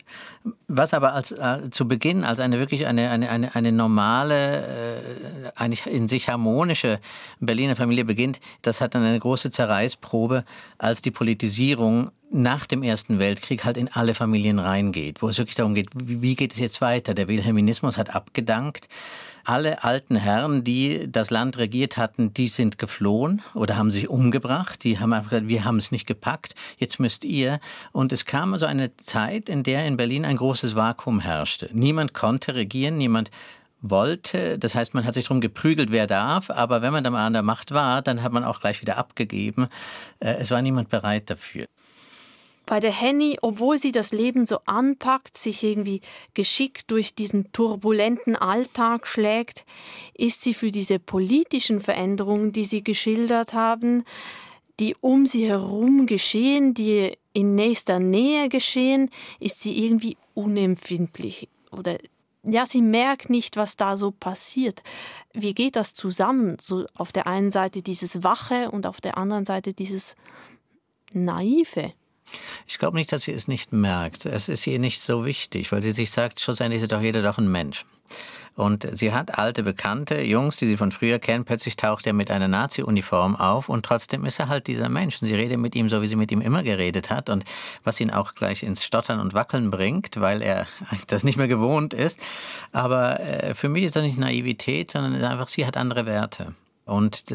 was 0.67 0.93
aber 0.93 1.13
als 1.13 1.31
äh, 1.31 1.69
zu 1.71 1.87
Beginn 1.87 2.23
als 2.23 2.39
eine 2.39 2.59
wirklich 2.59 2.85
eine, 2.85 3.09
eine, 3.09 3.29
eine, 3.29 3.55
eine 3.55 3.71
normale, 3.71 4.65
äh, 4.67 5.51
eigentlich 5.55 5.87
in 5.87 6.07
sich 6.07 6.29
harmonische 6.29 6.99
Berliner 7.39 7.75
Familie 7.75 8.05
beginnt, 8.05 8.39
das 8.61 8.79
hat 8.79 8.93
dann 8.93 9.03
eine 9.03 9.19
große 9.19 9.49
Zerreißprobe, 9.49 10.45
als 10.77 11.01
die 11.01 11.11
Politisierung 11.11 12.11
nach 12.31 12.65
dem 12.67 12.83
Ersten 12.83 13.17
Weltkrieg 13.17 13.65
halt 13.65 13.77
in 13.77 13.87
alle 13.87 14.13
Familien 14.13 14.59
reingeht, 14.59 15.21
wo 15.21 15.29
es 15.29 15.37
wirklich 15.37 15.55
darum 15.55 15.73
geht, 15.73 15.89
wie 15.95 16.35
geht 16.35 16.53
es 16.53 16.59
jetzt 16.59 16.81
weiter? 16.81 17.13
Der 17.13 17.27
Wilhelminismus 17.27 17.97
hat 17.97 18.13
abgedankt 18.13 18.87
alle 19.45 19.83
alten 19.83 20.15
Herren, 20.15 20.63
die 20.63 21.11
das 21.11 21.31
Land 21.31 21.57
regiert 21.57 21.97
hatten, 21.97 22.33
die 22.33 22.49
sind 22.49 22.77
geflohen 22.77 23.41
oder 23.55 23.77
haben 23.77 23.89
sich 23.89 24.09
umgebracht. 24.09 24.83
Die 24.83 24.99
haben 24.99 25.11
einfach 25.11 25.31
gesagt, 25.31 25.47
wir 25.47 25.65
haben 25.65 25.77
es 25.77 25.91
nicht 25.91 26.05
gepackt, 26.05 26.53
jetzt 26.77 26.99
müsst 26.99 27.25
ihr. 27.25 27.59
Und 27.91 28.11
es 28.11 28.25
kam 28.25 28.55
so 28.57 28.67
eine 28.67 28.95
Zeit, 28.97 29.49
in 29.49 29.63
der 29.63 29.87
in 29.87 29.97
Berlin 29.97 30.23
ein 30.25 30.35
ein 30.35 30.37
großes 30.37 30.75
Vakuum 30.75 31.21
herrschte. 31.21 31.69
Niemand 31.71 32.13
konnte 32.13 32.55
regieren, 32.55 32.97
niemand 32.97 33.31
wollte. 33.81 34.59
Das 34.59 34.75
heißt, 34.75 34.93
man 34.93 35.05
hat 35.05 35.13
sich 35.13 35.25
darum 35.25 35.41
geprügelt, 35.41 35.91
wer 35.91 36.07
darf, 36.07 36.49
aber 36.49 36.81
wenn 36.81 36.91
man 36.91 37.03
dann 37.03 37.13
mal 37.13 37.25
an 37.25 37.33
der 37.33 37.41
Macht 37.41 37.71
war, 37.71 38.01
dann 38.01 38.21
hat 38.21 38.33
man 38.33 38.43
auch 38.43 38.59
gleich 38.59 38.81
wieder 38.81 38.97
abgegeben. 38.97 39.67
Äh, 40.19 40.35
es 40.39 40.51
war 40.51 40.61
niemand 40.61 40.89
bereit 40.89 41.29
dafür. 41.29 41.67
Bei 42.65 42.79
der 42.79 42.91
Henny, 42.91 43.37
obwohl 43.41 43.77
sie 43.77 43.91
das 43.91 44.11
Leben 44.11 44.45
so 44.45 44.59
anpackt, 44.65 45.37
sich 45.37 45.63
irgendwie 45.63 46.01
geschickt 46.33 46.89
durch 46.89 47.13
diesen 47.13 47.51
turbulenten 47.51 48.35
Alltag 48.35 49.07
schlägt, 49.07 49.65
ist 50.15 50.41
sie 50.41 50.53
für 50.53 50.71
diese 50.71 50.99
politischen 50.99 51.79
Veränderungen, 51.79 52.51
die 52.51 52.65
Sie 52.65 52.83
geschildert 52.83 53.53
haben, 53.53 54.03
die 54.79 54.95
um 54.99 55.25
sie 55.25 55.47
herum 55.47 56.05
geschehen, 56.05 56.73
die 56.73 57.17
in 57.33 57.55
nächster 57.55 57.99
Nähe 57.99 58.49
geschehen, 58.49 59.09
ist 59.39 59.61
sie 59.61 59.85
irgendwie 59.85 60.17
unempfindlich 60.33 61.49
oder 61.71 61.97
ja, 62.47 62.65
sie 62.65 62.81
merkt 62.81 63.29
nicht, 63.29 63.57
was 63.57 63.75
da 63.75 63.97
so 63.97 64.11
passiert. 64.11 64.83
Wie 65.33 65.55
geht 65.55 65.75
das 65.75 65.95
zusammen? 65.95 66.57
So 66.61 66.85
auf 66.93 67.11
der 67.11 67.25
einen 67.25 67.49
Seite 67.49 67.81
dieses 67.81 68.23
Wache 68.23 68.69
und 68.69 68.85
auf 68.85 69.01
der 69.01 69.17
anderen 69.17 69.45
Seite 69.45 69.73
dieses 69.73 70.15
Naive. 71.11 71.93
Ich 72.67 72.79
glaube 72.79 72.97
nicht, 72.97 73.11
dass 73.11 73.23
sie 73.23 73.31
es 73.31 73.47
nicht 73.47 73.73
merkt. 73.73 74.25
Es 74.25 74.49
ist 74.49 74.65
ihr 74.67 74.79
nicht 74.79 75.01
so 75.01 75.25
wichtig, 75.25 75.71
weil 75.71 75.81
sie 75.81 75.91
sich 75.91 76.11
sagt, 76.11 76.39
schlussendlich 76.39 76.81
ist 76.81 76.91
doch 76.91 77.01
jeder 77.01 77.21
doch 77.21 77.37
ein 77.37 77.51
Mensch. 77.51 77.85
Und 78.55 78.87
sie 78.93 79.11
hat 79.11 79.37
alte 79.37 79.63
Bekannte, 79.63 80.21
Jungs, 80.21 80.57
die 80.57 80.65
sie 80.65 80.77
von 80.77 80.93
früher 80.93 81.19
kennen. 81.19 81.43
Plötzlich 81.43 81.75
taucht 81.75 82.07
er 82.07 82.13
mit 82.13 82.31
einer 82.31 82.47
Nazi-Uniform 82.47 83.35
auf 83.35 83.67
und 83.67 83.85
trotzdem 83.85 84.25
ist 84.25 84.39
er 84.39 84.47
halt 84.47 84.67
dieser 84.67 84.87
Mensch. 84.87 85.21
Und 85.21 85.27
sie 85.27 85.35
redet 85.35 85.59
mit 85.59 85.75
ihm 85.75 85.89
so, 85.89 86.01
wie 86.01 86.07
sie 86.07 86.15
mit 86.15 86.31
ihm 86.31 86.39
immer 86.39 86.63
geredet 86.63 87.09
hat 87.09 87.29
und 87.29 87.43
was 87.83 87.99
ihn 87.99 88.11
auch 88.11 88.33
gleich 88.33 88.63
ins 88.63 88.85
Stottern 88.85 89.19
und 89.19 89.33
Wackeln 89.33 89.71
bringt, 89.71 90.21
weil 90.21 90.41
er 90.41 90.67
das 91.07 91.25
nicht 91.25 91.37
mehr 91.37 91.49
gewohnt 91.49 91.93
ist. 91.93 92.17
Aber 92.71 93.19
äh, 93.19 93.53
für 93.53 93.67
mich 93.67 93.83
ist 93.83 93.97
das 93.97 94.03
nicht 94.03 94.17
Naivität, 94.17 94.91
sondern 94.91 95.21
einfach, 95.21 95.49
sie 95.49 95.65
hat 95.65 95.75
andere 95.75 96.05
Werte. 96.05 96.55
Und 96.85 97.25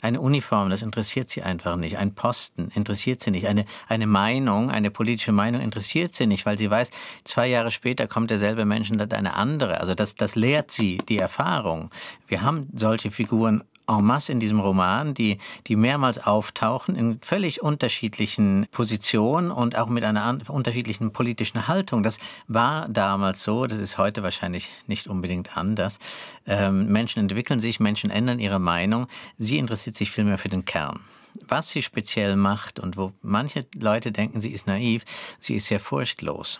eine 0.00 0.20
Uniform, 0.20 0.70
das 0.70 0.80
interessiert 0.80 1.28
sie 1.28 1.42
einfach 1.42 1.76
nicht. 1.76 1.98
Ein 1.98 2.14
Posten 2.14 2.70
interessiert 2.74 3.20
sie 3.20 3.30
nicht. 3.30 3.46
Eine, 3.46 3.66
eine 3.86 4.06
Meinung, 4.06 4.70
eine 4.70 4.90
politische 4.90 5.32
Meinung 5.32 5.60
interessiert 5.60 6.14
sie 6.14 6.26
nicht, 6.26 6.46
weil 6.46 6.56
sie 6.56 6.70
weiß, 6.70 6.90
zwei 7.24 7.48
Jahre 7.48 7.70
später 7.70 8.06
kommt 8.06 8.30
derselbe 8.30 8.64
Mensch 8.64 8.90
und 8.90 9.00
hat 9.00 9.12
eine 9.12 9.34
andere. 9.34 9.80
Also 9.80 9.94
das, 9.94 10.14
das 10.14 10.36
lehrt 10.36 10.70
sie, 10.70 10.96
die 10.96 11.18
Erfahrung. 11.18 11.90
Wir 12.28 12.40
haben 12.40 12.68
solche 12.74 13.10
Figuren 13.10 13.62
en 13.88 14.04
masse 14.04 14.32
in 14.32 14.40
diesem 14.40 14.60
Roman, 14.60 15.14
die, 15.14 15.38
die 15.66 15.76
mehrmals 15.76 16.18
auftauchen 16.18 16.94
in 16.94 17.18
völlig 17.22 17.62
unterschiedlichen 17.62 18.66
Positionen 18.70 19.50
und 19.50 19.76
auch 19.76 19.88
mit 19.88 20.04
einer 20.04 20.38
unterschiedlichen 20.48 21.12
politischen 21.12 21.66
Haltung. 21.68 22.02
Das 22.02 22.18
war 22.46 22.88
damals 22.88 23.42
so, 23.42 23.66
das 23.66 23.78
ist 23.78 23.98
heute 23.98 24.22
wahrscheinlich 24.22 24.70
nicht 24.86 25.06
unbedingt 25.06 25.56
anders. 25.56 25.98
Ähm, 26.46 26.88
Menschen 26.88 27.20
entwickeln 27.20 27.60
sich, 27.60 27.80
Menschen 27.80 28.10
ändern 28.10 28.38
ihre 28.38 28.58
Meinung. 28.58 29.06
Sie 29.38 29.58
interessiert 29.58 29.96
sich 29.96 30.10
vielmehr 30.10 30.38
für 30.38 30.48
den 30.48 30.64
Kern 30.64 31.00
was 31.46 31.70
sie 31.70 31.82
speziell 31.82 32.34
macht 32.36 32.80
und 32.80 32.96
wo 32.96 33.12
manche 33.22 33.66
Leute 33.74 34.10
denken, 34.10 34.40
sie 34.40 34.50
ist 34.50 34.66
naiv, 34.66 35.04
sie 35.38 35.54
ist 35.54 35.66
sehr 35.66 35.78
furchtlos. 35.78 36.58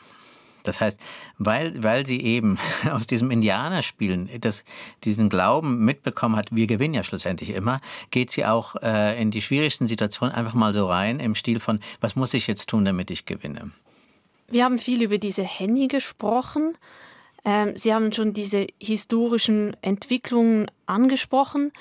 Das 0.68 0.80
heißt, 0.80 1.00
weil, 1.38 1.82
weil 1.82 2.06
sie 2.06 2.20
eben 2.20 2.58
aus 2.92 3.06
diesem 3.06 3.30
Indianerspielen 3.30 4.28
das, 4.40 4.64
diesen 5.04 5.28
Glauben 5.28 5.84
mitbekommen 5.84 6.37
hat, 6.37 6.54
wir 6.54 6.66
gewinnen 6.66 6.94
ja 6.94 7.02
schlussendlich 7.02 7.50
immer, 7.50 7.80
geht 8.10 8.30
sie 8.30 8.44
auch 8.44 8.76
äh, 8.76 9.20
in 9.20 9.30
die 9.30 9.42
schwierigsten 9.42 9.88
Situationen 9.88 10.34
einfach 10.34 10.54
mal 10.54 10.72
so 10.72 10.87
rein 10.87 11.18
im 11.20 11.34
Stil 11.34 11.58
von, 11.58 11.80
was 12.00 12.14
muss 12.14 12.34
ich 12.34 12.46
jetzt 12.46 12.68
tun, 12.68 12.84
damit 12.84 13.10
ich 13.10 13.26
gewinne? 13.26 13.70
Wir 14.50 14.64
haben 14.64 14.78
viel 14.78 15.02
über 15.02 15.18
diese 15.18 15.42
Henny 15.42 15.88
gesprochen. 15.88 16.76
Ähm, 17.44 17.76
sie 17.76 17.94
haben 17.94 18.12
schon 18.12 18.32
diese 18.32 18.66
historischen 18.80 19.76
Entwicklungen 19.82 20.70
angesprochen. 20.87 21.72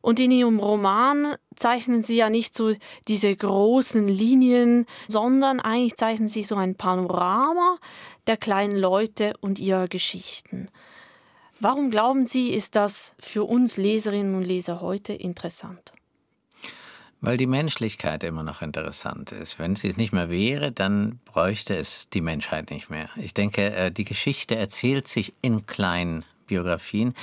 Und 0.00 0.20
in 0.20 0.30
Ihrem 0.30 0.58
Roman 0.58 1.36
zeichnen 1.56 2.02
Sie 2.02 2.16
ja 2.16 2.30
nicht 2.30 2.56
so 2.56 2.74
diese 3.08 3.34
großen 3.34 4.06
Linien, 4.08 4.86
sondern 5.08 5.60
eigentlich 5.60 5.96
zeichnen 5.96 6.28
Sie 6.28 6.44
so 6.44 6.54
ein 6.56 6.76
Panorama 6.76 7.78
der 8.26 8.36
kleinen 8.36 8.76
Leute 8.76 9.34
und 9.40 9.58
ihrer 9.58 9.88
Geschichten. 9.88 10.68
Warum 11.58 11.90
glauben 11.90 12.26
Sie, 12.26 12.50
ist 12.50 12.76
das 12.76 13.14
für 13.18 13.44
uns 13.44 13.76
Leserinnen 13.78 14.34
und 14.34 14.42
Leser 14.42 14.80
heute 14.80 15.14
interessant? 15.14 15.92
Weil 17.22 17.38
die 17.38 17.46
Menschlichkeit 17.46 18.22
immer 18.24 18.42
noch 18.42 18.60
interessant 18.60 19.32
ist. 19.32 19.58
Wenn 19.58 19.74
sie 19.74 19.88
es 19.88 19.96
nicht 19.96 20.12
mehr 20.12 20.28
wäre, 20.28 20.70
dann 20.70 21.18
bräuchte 21.24 21.74
es 21.74 22.10
die 22.10 22.20
Menschheit 22.20 22.70
nicht 22.70 22.90
mehr. 22.90 23.08
Ich 23.16 23.32
denke, 23.32 23.74
äh, 23.74 23.90
die 23.90 24.04
Geschichte 24.04 24.54
erzählt 24.54 25.08
sich 25.08 25.32
in 25.40 25.64
kleinen 25.64 26.24
Biografien. 26.46 27.14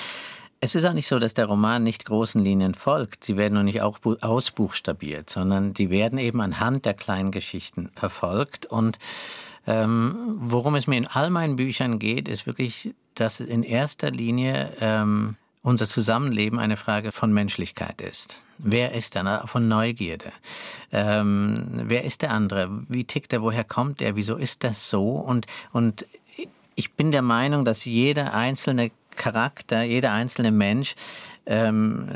Es 0.64 0.76
ist 0.76 0.86
auch 0.86 0.94
nicht 0.94 1.08
so, 1.08 1.20
dass 1.20 1.34
der 1.34 1.48
Roman 1.48 1.84
nicht 1.84 2.06
großen 2.06 2.42
Linien 2.42 2.74
folgt. 2.74 3.26
Sie 3.26 3.36
werden 3.36 3.56
nur 3.56 3.64
nicht 3.64 3.82
auch 3.82 4.00
ausbuchstabiert, 4.22 5.30
sondern 5.30 5.74
die 5.74 5.90
werden 5.90 6.18
eben 6.18 6.40
anhand 6.40 6.86
der 6.86 6.94
kleinen 6.94 7.32
Geschichten 7.32 7.90
verfolgt. 7.96 8.66
Und 8.66 8.98
ähm, 9.68 10.38
worum 10.40 10.76
es 10.76 10.88
mir 10.88 10.96
in 10.96 11.06
all 11.06 11.32
meinen 11.32 11.58
Büchern 11.58 12.00
geht, 12.00 12.30
ist 12.30 12.48
wirklich, 12.48 12.96
dass 13.14 13.42
in 13.42 13.64
erster 13.64 14.10
Linie 14.10 14.72
ähm, 14.80 15.36
unser 15.64 15.86
Zusammenleben 15.86 16.60
eine 16.60 16.78
Frage 16.78 17.12
von 17.12 17.34
Menschlichkeit 17.34 18.00
ist. 18.00 18.46
Wer 18.58 18.94
ist 18.94 19.18
er? 19.18 19.46
Von 19.46 19.68
Neugierde. 19.68 20.32
Ähm, 20.94 21.82
wer 21.88 22.06
ist 22.06 22.22
der 22.22 22.32
andere? 22.32 22.70
Wie 22.88 23.04
tickt 23.04 23.34
er? 23.34 23.42
Woher 23.42 23.66
kommt 23.66 24.02
er? 24.02 24.16
Wieso 24.16 24.38
ist 24.38 24.64
das 24.64 24.90
so? 24.90 25.10
Und, 25.10 25.46
und 25.74 26.06
ich 26.76 26.94
bin 26.94 27.12
der 27.12 27.22
Meinung, 27.22 27.66
dass 27.66 27.84
jeder 27.84 28.34
einzelne 28.34 28.92
Charakter, 29.16 29.84
jeder 29.84 30.12
einzelne 30.12 30.52
Mensch 30.52 30.96
ähm, 31.46 32.10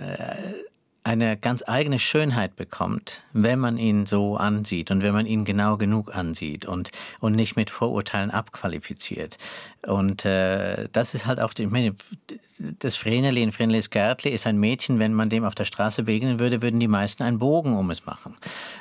eine 1.07 1.37
ganz 1.37 1.63
eigene 1.65 1.99
Schönheit 1.99 2.57
bekommt, 2.57 3.23
wenn 3.31 3.59
man 3.59 3.77
ihn 3.77 4.05
so 4.05 4.35
ansieht 4.35 4.91
und 4.91 5.01
wenn 5.01 5.13
man 5.13 5.25
ihn 5.25 5.45
genau 5.45 5.77
genug 5.77 6.13
ansieht 6.13 6.65
und, 6.65 6.91
und 7.21 7.33
nicht 7.33 7.55
mit 7.55 7.69
Vorurteilen 7.69 8.29
abqualifiziert. 8.29 9.37
Und 9.85 10.25
äh, 10.25 10.89
das 10.91 11.13
ist 11.13 11.25
halt 11.25 11.39
auch, 11.39 11.53
die, 11.53 11.63
ich 11.63 11.69
meine, 11.69 11.95
das 12.57 12.97
Vreneli 12.97 13.41
in 13.41 13.53
Vrenelis 13.53 13.89
Gärtli 13.89 14.31
ist 14.31 14.45
ein 14.47 14.59
Mädchen, 14.59 14.99
wenn 14.99 15.13
man 15.13 15.29
dem 15.29 15.45
auf 15.45 15.55
der 15.55 15.63
Straße 15.63 16.03
begegnen 16.03 16.41
würde, 16.41 16.61
würden 16.61 16.81
die 16.81 16.89
meisten 16.89 17.23
einen 17.23 17.39
Bogen 17.39 17.77
um 17.77 17.89
es 17.89 18.05
machen, 18.05 18.35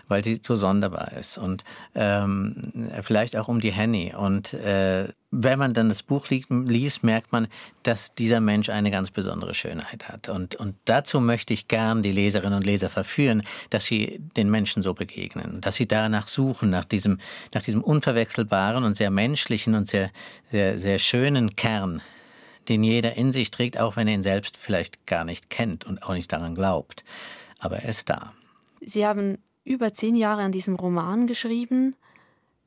weil 0.08 0.24
sie 0.24 0.40
so 0.42 0.56
sonderbar 0.56 1.12
ist. 1.12 1.38
Und 1.38 1.62
ähm, 1.94 2.72
vielleicht 3.02 3.36
auch 3.36 3.46
um 3.46 3.60
die 3.60 3.70
Henny. 3.70 4.12
Und 4.16 4.52
äh, 4.52 5.10
wenn 5.30 5.58
man 5.58 5.74
dann 5.74 5.88
das 5.88 6.02
Buch 6.02 6.28
liest, 6.30 7.02
merkt 7.02 7.32
man, 7.32 7.48
dass 7.82 8.14
dieser 8.14 8.40
Mensch 8.40 8.68
eine 8.68 8.90
ganz 8.90 9.10
besondere 9.10 9.54
Schönheit 9.54 10.08
hat. 10.08 10.28
Und, 10.28 10.54
und 10.56 10.76
dazu 10.84 11.20
möchte 11.20 11.52
ich 11.52 11.68
gern 11.68 12.02
die 12.02 12.12
Leserinnen 12.12 12.58
und 12.58 12.64
Leser 12.64 12.88
verführen, 12.88 13.42
dass 13.70 13.84
sie 13.84 14.20
den 14.36 14.50
Menschen 14.50 14.82
so 14.82 14.94
begegnen, 14.94 15.60
dass 15.60 15.74
sie 15.74 15.86
danach 15.86 16.28
suchen, 16.28 16.70
nach 16.70 16.84
diesem, 16.84 17.18
nach 17.52 17.62
diesem 17.62 17.82
unverwechselbaren 17.82 18.84
und 18.84 18.94
sehr 18.94 19.10
menschlichen 19.10 19.74
und 19.74 19.88
sehr, 19.88 20.10
sehr, 20.50 20.78
sehr 20.78 20.98
schönen 20.98 21.56
Kern, 21.56 22.02
den 22.68 22.84
jeder 22.84 23.16
in 23.16 23.32
sich 23.32 23.50
trägt, 23.50 23.78
auch 23.78 23.96
wenn 23.96 24.08
er 24.08 24.14
ihn 24.14 24.22
selbst 24.22 24.56
vielleicht 24.56 25.06
gar 25.06 25.24
nicht 25.24 25.50
kennt 25.50 25.84
und 25.84 26.02
auch 26.02 26.14
nicht 26.14 26.32
daran 26.32 26.54
glaubt. 26.54 27.04
Aber 27.58 27.78
er 27.78 27.88
ist 27.88 28.08
da. 28.08 28.32
Sie 28.80 29.06
haben 29.06 29.38
über 29.64 29.92
zehn 29.92 30.14
Jahre 30.14 30.42
an 30.42 30.52
diesem 30.52 30.76
Roman 30.76 31.26
geschrieben. 31.26 31.96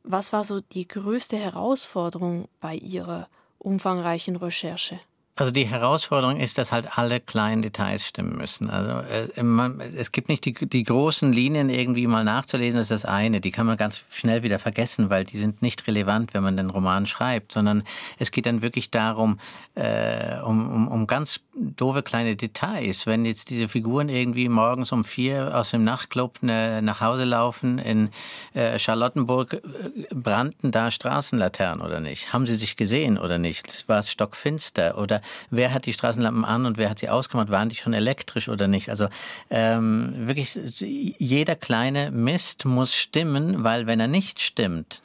Was 0.03 0.33
war 0.33 0.43
so 0.43 0.61
die 0.61 0.87
größte 0.87 1.37
Herausforderung 1.37 2.47
bei 2.61 2.75
Ihrer 2.75 3.27
umfangreichen 3.57 4.35
Recherche? 4.35 4.99
Also 5.39 5.53
die 5.53 5.65
Herausforderung 5.65 6.37
ist, 6.37 6.57
dass 6.57 6.73
halt 6.73 6.97
alle 6.97 7.21
kleinen 7.21 7.61
Details 7.61 8.05
stimmen 8.05 8.35
müssen. 8.35 8.69
Also 8.69 8.99
äh, 9.07 9.91
es 9.95 10.11
gibt 10.11 10.27
nicht 10.27 10.43
die, 10.43 10.53
die 10.53 10.83
großen 10.83 11.31
Linien 11.31 11.69
irgendwie 11.69 12.07
mal 12.07 12.25
nachzulesen, 12.25 12.77
das 12.77 12.91
ist 12.91 13.03
das 13.03 13.09
eine. 13.09 13.39
Die 13.39 13.51
kann 13.51 13.65
man 13.65 13.77
ganz 13.77 14.03
schnell 14.11 14.43
wieder 14.43 14.59
vergessen, 14.59 15.09
weil 15.09 15.23
die 15.23 15.37
sind 15.37 15.61
nicht 15.61 15.87
relevant, 15.87 16.33
wenn 16.33 16.43
man 16.43 16.57
den 16.57 16.69
Roman 16.69 17.05
schreibt, 17.05 17.53
sondern 17.53 17.83
es 18.17 18.31
geht 18.31 18.47
dann 18.47 18.61
wirklich 18.61 18.91
darum, 18.91 19.39
äh, 19.75 20.41
um, 20.41 20.69
um, 20.69 20.87
um 20.89 21.07
ganz 21.07 21.39
doofe 21.59 22.03
kleine 22.03 22.35
Details. 22.35 23.05
Wenn 23.05 23.25
jetzt 23.25 23.49
diese 23.49 23.67
Figuren 23.67 24.09
irgendwie 24.09 24.49
morgens 24.49 24.91
um 24.91 25.03
vier 25.03 25.55
aus 25.55 25.71
dem 25.71 25.83
Nachtclub 25.83 26.41
ne, 26.41 26.81
nach 26.81 27.01
Hause 27.01 27.25
laufen, 27.25 27.79
in 27.79 28.09
äh, 28.53 28.79
Charlottenburg 28.79 29.53
äh, 29.53 29.59
brannten 30.13 30.71
da 30.71 30.91
Straßenlaternen 30.91 31.85
oder 31.85 31.99
nicht? 31.99 32.33
Haben 32.33 32.47
sie 32.47 32.55
sich 32.55 32.77
gesehen 32.77 33.17
oder 33.17 33.37
nicht? 33.37 33.87
War 33.87 33.99
es 33.99 34.09
stockfinster 34.09 34.97
oder 34.97 35.21
wer 35.49 35.73
hat 35.73 35.85
die 35.85 35.93
Straßenlampen 35.93 36.45
an 36.45 36.65
und 36.65 36.77
wer 36.77 36.89
hat 36.89 36.99
sie 36.99 37.09
ausgemacht? 37.09 37.49
Waren 37.49 37.69
die 37.69 37.75
schon 37.75 37.93
elektrisch 37.93 38.49
oder 38.49 38.67
nicht? 38.67 38.89
Also 38.89 39.07
ähm, 39.49 40.13
wirklich 40.15 40.57
jeder 40.79 41.55
kleine 41.55 42.11
Mist 42.11 42.65
muss 42.65 42.95
stimmen, 42.95 43.63
weil 43.63 43.87
wenn 43.87 43.99
er 43.99 44.07
nicht 44.07 44.39
stimmt, 44.39 45.01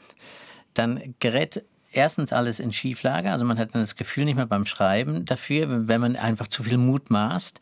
dann 0.75 1.15
gerät 1.21 1.65
erstens 1.95 2.33
alles 2.33 2.61
in 2.61 2.73
Schieflage. 2.73 3.31
Also 3.31 3.45
man 3.45 3.59
hat 3.59 3.75
dann 3.75 3.83
das 3.83 3.97
Gefühl 3.97 4.25
nicht 4.25 4.37
mehr 4.37 4.47
beim 4.47 4.67
Schreiben 4.67 5.25
dafür, 5.25 5.89
wenn 5.89 6.01
man 6.01 6.17
einfach 6.17 6.49
zu 6.49 6.63
viel 6.63 6.79
Mut 6.79 7.11
maßt. 7.11 7.61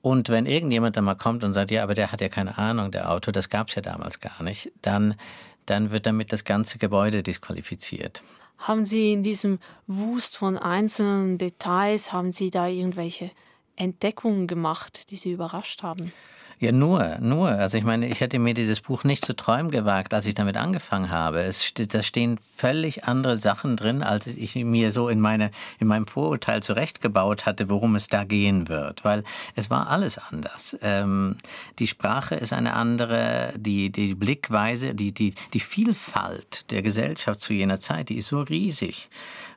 Und 0.00 0.28
wenn 0.28 0.46
irgendjemand 0.46 0.96
dann 0.96 1.04
mal 1.04 1.14
kommt 1.14 1.44
und 1.44 1.52
sagt, 1.52 1.70
ja, 1.70 1.82
aber 1.82 1.94
der 1.94 2.10
hat 2.10 2.20
ja 2.20 2.28
keine 2.28 2.58
Ahnung, 2.58 2.90
der 2.90 3.10
Autor, 3.10 3.32
das 3.32 3.50
gab 3.50 3.68
es 3.68 3.76
ja 3.76 3.82
damals 3.82 4.20
gar 4.20 4.42
nicht, 4.42 4.72
dann, 4.82 5.14
dann 5.66 5.92
wird 5.92 6.06
damit 6.06 6.32
das 6.32 6.44
ganze 6.44 6.78
Gebäude 6.78 7.22
disqualifiziert. 7.22 8.22
Haben 8.58 8.84
Sie 8.84 9.12
in 9.12 9.22
diesem 9.22 9.58
Wust 9.86 10.36
von 10.36 10.58
einzelnen 10.58 11.38
Details, 11.38 12.12
haben 12.12 12.32
Sie 12.32 12.50
da 12.50 12.66
irgendwelche 12.66 13.30
Entdeckungen 13.76 14.46
gemacht, 14.46 15.10
die 15.10 15.16
Sie 15.16 15.32
überrascht 15.32 15.82
haben? 15.82 16.12
Ja, 16.62 16.70
nur, 16.70 17.18
nur. 17.18 17.48
Also 17.48 17.76
ich 17.76 17.82
meine, 17.82 18.06
ich 18.06 18.20
hätte 18.20 18.38
mir 18.38 18.54
dieses 18.54 18.80
Buch 18.80 19.02
nicht 19.02 19.24
zu 19.24 19.34
träumen 19.34 19.72
gewagt, 19.72 20.14
als 20.14 20.26
ich 20.26 20.34
damit 20.34 20.56
angefangen 20.56 21.10
habe. 21.10 21.40
Es, 21.40 21.74
da 21.74 22.04
stehen 22.04 22.38
völlig 22.38 23.02
andere 23.02 23.36
Sachen 23.36 23.74
drin, 23.76 24.04
als 24.04 24.28
ich 24.28 24.54
mir 24.54 24.92
so 24.92 25.08
in, 25.08 25.18
meine, 25.18 25.50
in 25.80 25.88
meinem 25.88 26.06
Vorurteil 26.06 26.62
zurechtgebaut 26.62 27.46
hatte, 27.46 27.68
worum 27.68 27.96
es 27.96 28.06
da 28.06 28.22
gehen 28.22 28.68
wird. 28.68 29.04
Weil 29.04 29.24
es 29.56 29.70
war 29.70 29.88
alles 29.88 30.18
anders. 30.18 30.78
Ähm, 30.82 31.34
die 31.80 31.88
Sprache 31.88 32.36
ist 32.36 32.52
eine 32.52 32.74
andere, 32.74 33.54
die, 33.56 33.90
die 33.90 34.14
Blickweise, 34.14 34.94
die, 34.94 35.10
die, 35.10 35.34
die 35.54 35.58
Vielfalt 35.58 36.70
der 36.70 36.82
Gesellschaft 36.82 37.40
zu 37.40 37.54
jener 37.54 37.80
Zeit, 37.80 38.08
die 38.08 38.18
ist 38.18 38.28
so 38.28 38.40
riesig 38.40 39.08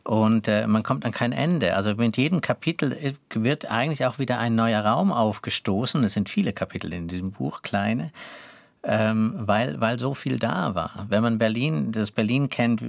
und 0.05 0.47
äh, 0.47 0.67
man 0.67 0.83
kommt 0.83 1.03
an 1.03 1.11
kein 1.11 1.31
Ende. 1.31 1.75
Also 1.75 1.95
mit 1.95 2.15
jedem 2.15 2.39
Kapitel 2.39 3.15
wird 3.33 3.71
eigentlich 3.71 4.05
auch 4.05 4.19
wieder 4.19 4.37
ein 4.37 4.53
neuer 4.53 4.85
Raum 4.85 5.11
aufgestoßen. 5.11 6.03
Es 6.03 6.13
sind 6.13 6.29
viele 6.29 6.53
Kapitel 6.53 6.93
in 6.93 7.07
diesem 7.07 7.31
Buch, 7.31 7.63
kleine, 7.63 8.11
ähm, 8.83 9.33
weil, 9.35 9.81
weil 9.81 9.97
so 9.97 10.13
viel 10.13 10.37
da 10.37 10.75
war. 10.75 11.07
Wenn 11.09 11.23
man 11.23 11.39
Berlin, 11.39 11.91
das 11.91 12.11
Berlin 12.11 12.49
kennt, 12.49 12.83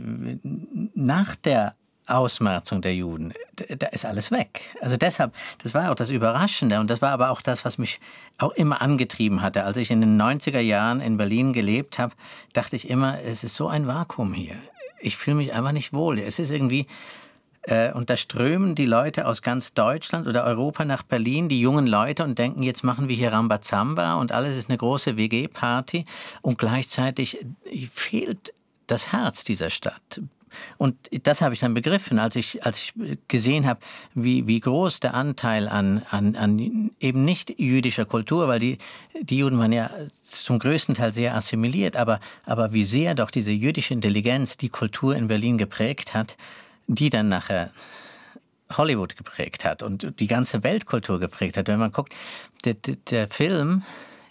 nach 0.95 1.35
der 1.37 1.75
Ausmerzung 2.07 2.83
der 2.83 2.95
Juden, 2.95 3.33
da 3.79 3.87
ist 3.87 4.05
alles 4.05 4.31
weg. 4.31 4.61
Also 4.83 4.99
deshalb, 4.99 5.33
das 5.63 5.73
war 5.73 5.91
auch 5.91 5.95
das 5.97 6.11
Überraschende 6.11 6.79
und 6.81 6.91
das 6.91 7.01
war 7.01 7.13
aber 7.13 7.31
auch 7.31 7.41
das, 7.41 7.65
was 7.65 7.79
mich 7.79 7.99
auch 8.37 8.53
immer 8.53 8.83
angetrieben 8.83 9.41
hatte. 9.41 9.65
Als 9.65 9.79
ich 9.79 9.91
in 9.91 10.03
den 10.03 10.21
90er 10.21 10.61
Jahren 10.61 11.01
in 11.01 11.17
Berlin 11.17 11.55
gelebt 11.55 11.99
habe, 11.99 12.15
dachte 12.53 12.77
ich 12.77 12.91
immer, 12.91 13.23
es 13.23 13.43
ist 13.43 13.55
so 13.55 13.69
ein 13.69 13.87
Vakuum 13.87 14.35
hier 14.35 14.57
ich 15.01 15.17
fühle 15.17 15.37
mich 15.37 15.53
einfach 15.53 15.73
nicht 15.73 15.93
wohl. 15.93 16.19
Es 16.19 16.39
ist 16.39 16.51
irgendwie, 16.51 16.87
äh, 17.63 17.93
und 17.93 18.11
da 18.11 18.17
strömen 18.17 18.75
die 18.75 18.87
Leute 18.87 19.27
aus 19.27 19.43
ganz 19.43 19.75
Deutschland 19.75 20.27
oder 20.27 20.45
Europa 20.45 20.85
nach 20.85 21.03
Berlin, 21.03 21.49
die 21.49 21.61
jungen 21.61 21.87
Leute, 21.87 22.25
und 22.25 22.39
denken, 22.39 22.63
jetzt 22.63 22.85
machen 22.85 23.09
wir 23.09 23.17
hier 23.17 23.33
Rambazamba 23.33 24.15
und 24.15 24.33
alles 24.33 24.57
ist 24.57 24.69
eine 24.69 24.79
große 24.79 25.17
WG-Party. 25.17 26.05
Und 26.43 26.59
gleichzeitig 26.59 27.45
fehlt 27.91 28.53
das 28.87 29.13
Herz 29.13 29.45
dieser 29.45 29.71
Stadt. 29.71 30.21
Und 30.79 30.97
das 31.25 31.41
habe 31.41 31.55
ich 31.55 31.61
dann 31.61 31.75
begriffen, 31.75 32.19
als 32.19 32.37
ich, 32.37 32.65
als 32.65 32.81
ich 32.81 32.93
gesehen 33.29 33.67
habe, 33.67 33.81
wie, 34.15 34.47
wie 34.47 34.61
groß 34.61 35.01
der 35.01 35.15
Anteil 35.15 35.69
an, 35.69 36.03
an, 36.11 36.37
an 36.37 36.91
eben 37.01 37.25
nicht 37.25 37.59
jüdischer 37.59 38.05
Kultur, 38.05 38.49
weil 38.49 38.59
die, 38.59 38.79
die 39.21 39.39
Juden 39.39 39.59
waren 39.59 39.73
ja 39.73 39.91
zum 40.23 40.59
größten 40.59 40.95
Teil 40.95 41.13
sehr 41.13 41.35
assimiliert, 41.35 41.97
aber, 41.97 42.21
aber 42.45 42.73
wie 42.73 42.85
sehr 42.85 43.15
doch 43.15 43.31
diese 43.31 43.53
jüdische 43.53 43.95
Intelligenz 43.95 44.57
die 44.57 44.69
Kultur 44.69 45.17
in 45.17 45.29
Berlin 45.29 45.59
geprägt 45.59 46.15
hat, 46.15 46.37
die 46.87 47.11
dann 47.11 47.29
nachher 47.29 47.71
Hollywood 48.73 49.17
geprägt 49.17 49.65
hat 49.65 49.83
und 49.83 50.19
die 50.19 50.27
ganze 50.27 50.63
Weltkultur 50.65 51.21
geprägt 51.21 51.57
hat. 51.57 51.69
Wenn 51.69 51.79
man 51.79 51.93
guckt, 51.93 52.15
der, 52.65 52.75
der 52.75 53.29
Film 53.29 53.83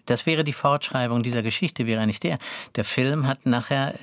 das 0.05 0.25
wäre 0.25 0.43
die 0.43 0.53
Fortschreibung 0.53 1.23
dieser 1.23 1.43
Geschichte, 1.43 1.85
wäre 1.85 2.05
nicht 2.05 2.23
der. 2.23 2.37
Der 2.75 2.83
Film 2.83 3.27
hat 3.27 3.45
nachher 3.45 3.95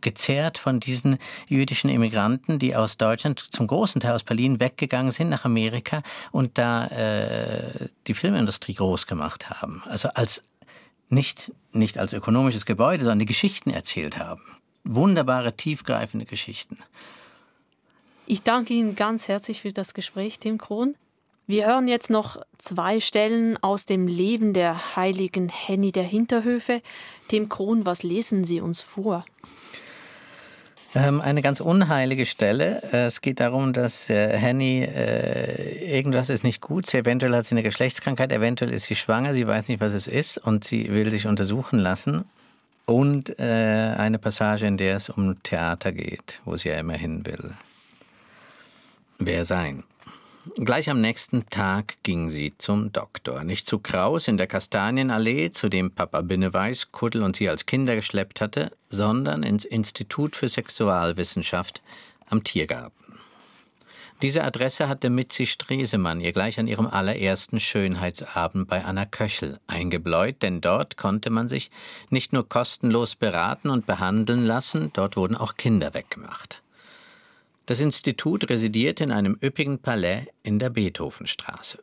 gezerrt 0.00 0.58
von 0.58 0.80
diesen 0.80 1.18
jüdischen 1.48 1.90
Immigranten, 1.90 2.58
die 2.58 2.76
aus 2.76 2.96
Deutschland 2.96 3.38
zum 3.38 3.66
großen 3.66 4.00
Teil 4.00 4.14
aus 4.14 4.24
Berlin 4.24 4.60
weggegangen 4.60 5.12
sind 5.12 5.28
nach 5.28 5.44
Amerika 5.44 6.02
und 6.30 6.58
da 6.58 6.86
äh, 6.86 7.88
die 8.06 8.14
Filmindustrie 8.14 8.74
groß 8.74 9.06
gemacht 9.06 9.50
haben. 9.50 9.82
Also 9.86 10.08
als 10.10 10.42
nicht, 11.08 11.52
nicht 11.72 11.98
als 11.98 12.12
ökonomisches 12.12 12.66
Gebäude, 12.66 13.02
sondern 13.02 13.20
die 13.20 13.26
Geschichten 13.26 13.70
erzählt 13.70 14.18
haben. 14.18 14.42
Wunderbare, 14.84 15.52
tiefgreifende 15.52 16.24
Geschichten. 16.24 16.78
Ich 18.26 18.42
danke 18.42 18.74
Ihnen 18.74 18.94
ganz 18.94 19.28
herzlich 19.28 19.60
für 19.60 19.72
das 19.72 19.92
Gespräch, 19.92 20.38
Tim 20.38 20.56
Krohn. 20.56 20.94
Wir 21.50 21.66
hören 21.66 21.88
jetzt 21.88 22.10
noch 22.10 22.40
zwei 22.58 23.00
Stellen 23.00 23.60
aus 23.60 23.84
dem 23.84 24.06
Leben 24.06 24.52
der 24.52 24.94
heiligen 24.94 25.48
Henny 25.48 25.90
der 25.90 26.04
Hinterhöfe. 26.04 26.80
Tim 27.26 27.48
Kron, 27.48 27.84
was 27.84 28.04
lesen 28.04 28.44
Sie 28.44 28.60
uns 28.60 28.82
vor? 28.82 29.24
Ähm, 30.94 31.20
eine 31.20 31.42
ganz 31.42 31.58
unheilige 31.58 32.24
Stelle. 32.24 32.80
Es 32.92 33.20
geht 33.20 33.40
darum, 33.40 33.72
dass 33.72 34.08
äh, 34.10 34.38
Henny, 34.38 34.84
äh, 34.84 35.96
irgendwas 35.96 36.30
ist 36.30 36.44
nicht 36.44 36.60
gut. 36.60 36.86
Sie, 36.86 36.98
eventuell 36.98 37.34
hat 37.34 37.46
sie 37.46 37.56
eine 37.56 37.64
Geschlechtskrankheit, 37.64 38.30
eventuell 38.30 38.72
ist 38.72 38.84
sie 38.84 38.94
schwanger, 38.94 39.34
sie 39.34 39.44
weiß 39.44 39.66
nicht, 39.66 39.80
was 39.80 39.92
es 39.92 40.06
ist 40.06 40.38
und 40.38 40.62
sie 40.62 40.88
will 40.92 41.10
sich 41.10 41.26
untersuchen 41.26 41.80
lassen. 41.80 42.26
Und 42.86 43.40
äh, 43.40 43.96
eine 43.98 44.20
Passage, 44.20 44.68
in 44.68 44.76
der 44.76 44.94
es 44.94 45.08
um 45.08 45.42
Theater 45.42 45.90
geht, 45.90 46.40
wo 46.44 46.56
sie 46.56 46.68
ja 46.68 46.76
immer 46.76 46.94
hin 46.94 47.26
will. 47.26 47.54
Wer 49.18 49.44
sein? 49.44 49.82
Gleich 50.56 50.88
am 50.88 51.02
nächsten 51.02 51.50
Tag 51.50 51.96
ging 52.02 52.30
sie 52.30 52.54
zum 52.56 52.92
Doktor. 52.92 53.44
Nicht 53.44 53.66
zu 53.66 53.78
Kraus 53.78 54.26
in 54.26 54.38
der 54.38 54.46
Kastanienallee, 54.46 55.50
zu 55.50 55.68
dem 55.68 55.90
Papa 55.90 56.22
Binneweiß 56.22 56.92
Kuddel 56.92 57.22
und 57.22 57.36
sie 57.36 57.48
als 57.48 57.66
Kinder 57.66 57.94
geschleppt 57.94 58.40
hatte, 58.40 58.72
sondern 58.88 59.42
ins 59.42 59.66
Institut 59.66 60.36
für 60.36 60.48
Sexualwissenschaft 60.48 61.82
am 62.30 62.42
Tiergarten. 62.42 63.18
Diese 64.22 64.42
Adresse 64.42 64.88
hatte 64.88 65.10
Mitzi 65.10 65.46
Stresemann 65.46 66.20
ihr 66.20 66.32
gleich 66.32 66.58
an 66.58 66.68
ihrem 66.68 66.86
allerersten 66.86 67.60
Schönheitsabend 67.60 68.66
bei 68.66 68.84
Anna 68.84 69.04
Köchel 69.04 69.60
eingebläut, 69.66 70.42
denn 70.42 70.62
dort 70.62 70.96
konnte 70.96 71.28
man 71.28 71.48
sich 71.48 71.70
nicht 72.08 72.32
nur 72.32 72.48
kostenlos 72.48 73.14
beraten 73.14 73.68
und 73.68 73.86
behandeln 73.86 74.46
lassen, 74.46 74.90
dort 74.94 75.16
wurden 75.16 75.36
auch 75.36 75.56
Kinder 75.56 75.92
weggemacht. 75.92 76.62
Das 77.70 77.78
Institut 77.78 78.50
residierte 78.50 79.04
in 79.04 79.12
einem 79.12 79.38
üppigen 79.40 79.78
Palais 79.78 80.26
in 80.42 80.58
der 80.58 80.70
Beethovenstraße. 80.70 81.78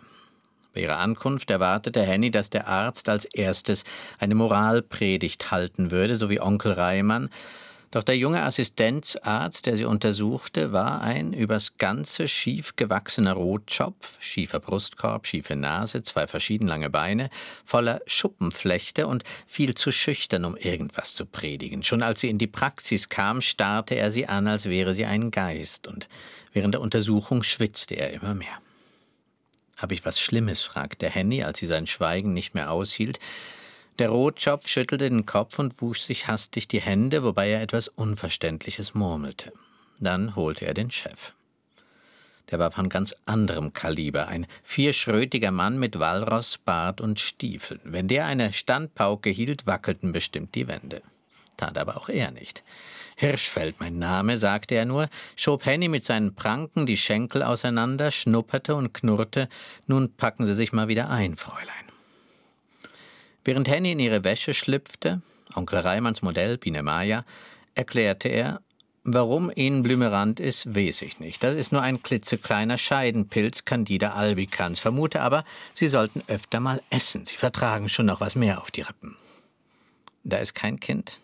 Bei 0.73 0.81
ihrer 0.81 0.97
Ankunft 0.97 1.49
erwartete 1.49 2.03
Henny, 2.03 2.29
dass 2.29 2.49
der 2.49 2.67
Arzt 2.67 3.07
als 3.07 3.23
erstes 3.23 3.85
eine 4.19 4.35
Moralpredigt 4.35 5.49
halten 5.49 5.89
würde, 5.89 6.17
so 6.17 6.29
wie 6.29 6.41
Onkel 6.41 6.73
Reimann, 6.73 7.29
doch 7.91 8.03
der 8.03 8.17
junge 8.17 8.43
Assistenzarzt, 8.43 9.65
der 9.65 9.77
sie 9.77 9.85
untersuchte, 9.85 10.73
war 10.73 11.01
ein 11.01 11.31
übers 11.31 11.77
Ganze 11.77 12.27
schief 12.27 12.75
gewachsener 12.75 13.33
Rotschopf, 13.33 14.21
schiefer 14.21 14.59
Brustkorb, 14.59 15.25
schiefe 15.25 15.55
Nase, 15.55 16.03
zwei 16.03 16.27
verschieden 16.27 16.67
lange 16.67 16.89
Beine, 16.89 17.29
voller 17.63 18.01
Schuppenflechte 18.05 19.07
und 19.07 19.23
viel 19.45 19.73
zu 19.75 19.91
schüchtern, 19.91 20.43
um 20.43 20.57
irgendwas 20.57 21.15
zu 21.15 21.25
predigen. 21.25 21.81
Schon 21.81 22.03
als 22.03 22.19
sie 22.19 22.29
in 22.29 22.37
die 22.37 22.47
Praxis 22.47 23.07
kam, 23.07 23.39
starrte 23.41 23.95
er 23.95 24.11
sie 24.11 24.27
an, 24.27 24.47
als 24.47 24.65
wäre 24.65 24.93
sie 24.93 25.05
ein 25.05 25.31
Geist, 25.31 25.87
und 25.87 26.09
während 26.51 26.73
der 26.73 26.81
Untersuchung 26.81 27.43
schwitzte 27.43 27.95
er 27.95 28.11
immer 28.11 28.33
mehr. 28.33 28.59
Hab 29.77 29.91
ich 29.91 30.03
was 30.03 30.19
Schlimmes? 30.19 30.63
fragte 30.63 31.09
Henny, 31.09 31.43
als 31.43 31.59
sie 31.59 31.67
sein 31.67 31.87
Schweigen 31.87 32.33
nicht 32.33 32.53
mehr 32.53 32.71
aushielt. 32.71 33.19
Der 33.99 34.09
Rotschopf 34.09 34.67
schüttelte 34.67 35.09
den 35.09 35.25
Kopf 35.25 35.57
und 35.57 35.81
wusch 35.81 36.01
sich 36.01 36.27
hastig 36.27 36.67
die 36.67 36.81
Hände, 36.81 37.23
wobei 37.23 37.49
er 37.49 37.63
etwas 37.63 37.87
Unverständliches 37.87 38.93
murmelte. 38.93 39.51
Dann 39.99 40.35
holte 40.35 40.65
er 40.65 40.75
den 40.75 40.91
Chef. 40.91 41.33
Der 42.51 42.59
war 42.59 42.71
von 42.71 42.89
ganz 42.89 43.15
anderem 43.25 43.73
Kaliber, 43.73 44.27
ein 44.27 44.45
vierschrötiger 44.61 45.51
Mann 45.51 45.79
mit 45.79 45.99
Walross, 45.99 46.59
Bart 46.59 47.01
und 47.01 47.19
Stiefeln. 47.19 47.81
Wenn 47.83 48.07
der 48.07 48.25
eine 48.27 48.53
Standpauke 48.53 49.31
hielt, 49.31 49.65
wackelten 49.65 50.11
bestimmt 50.11 50.53
die 50.53 50.67
Wände. 50.67 51.01
Tat 51.57 51.77
aber 51.79 51.97
auch 51.97 52.07
er 52.07 52.29
nicht. 52.29 52.63
Hirschfeld, 53.17 53.79
mein 53.79 53.97
Name, 53.97 54.37
sagte 54.37 54.75
er 54.75 54.85
nur, 54.85 55.09
schob 55.35 55.65
Henny 55.65 55.87
mit 55.87 56.03
seinen 56.03 56.35
Pranken 56.35 56.85
die 56.85 56.97
Schenkel 56.97 57.41
auseinander, 57.41 58.11
schnupperte 58.11 58.75
und 58.75 58.93
knurrte, 58.93 59.49
nun 59.87 60.13
packen 60.13 60.45
Sie 60.45 60.53
sich 60.53 60.71
mal 60.71 60.87
wieder 60.87 61.09
ein, 61.09 61.35
Fräulein. 61.35 61.86
Während 63.47 63.69
Henny 63.69 63.93
in 63.93 63.99
ihre 63.99 64.25
Wäsche 64.25 64.53
schlüpfte, 64.53 65.21
Onkel 65.55 65.79
Reimanns 65.79 66.21
Modell, 66.21 66.57
Biene 66.57 66.83
Maya, 66.83 67.23
erklärte 67.75 68.27
er, 68.27 68.59
warum 69.05 69.49
ihnen 69.55 69.83
Blümerand 69.83 70.41
ist, 70.41 70.75
weiß 70.75 71.01
ich 71.03 71.21
nicht. 71.21 71.41
Das 71.41 71.55
ist 71.55 71.71
nur 71.71 71.81
ein 71.81 72.03
klitzekleiner 72.03 72.77
Scheidenpilz, 72.77 73.63
Candida 73.63 74.15
albicans. 74.15 74.79
Vermute 74.79 75.21
aber, 75.21 75.45
Sie 75.73 75.87
sollten 75.87 76.23
öfter 76.27 76.59
mal 76.59 76.81
essen. 76.89 77.25
Sie 77.25 77.37
vertragen 77.37 77.87
schon 77.87 78.07
noch 78.07 78.19
was 78.19 78.35
mehr 78.35 78.61
auf 78.61 78.69
die 78.69 78.81
Rippen. 78.81 79.15
Da 80.25 80.39
ist 80.39 80.53
kein 80.53 80.81
Kind. 80.81 81.21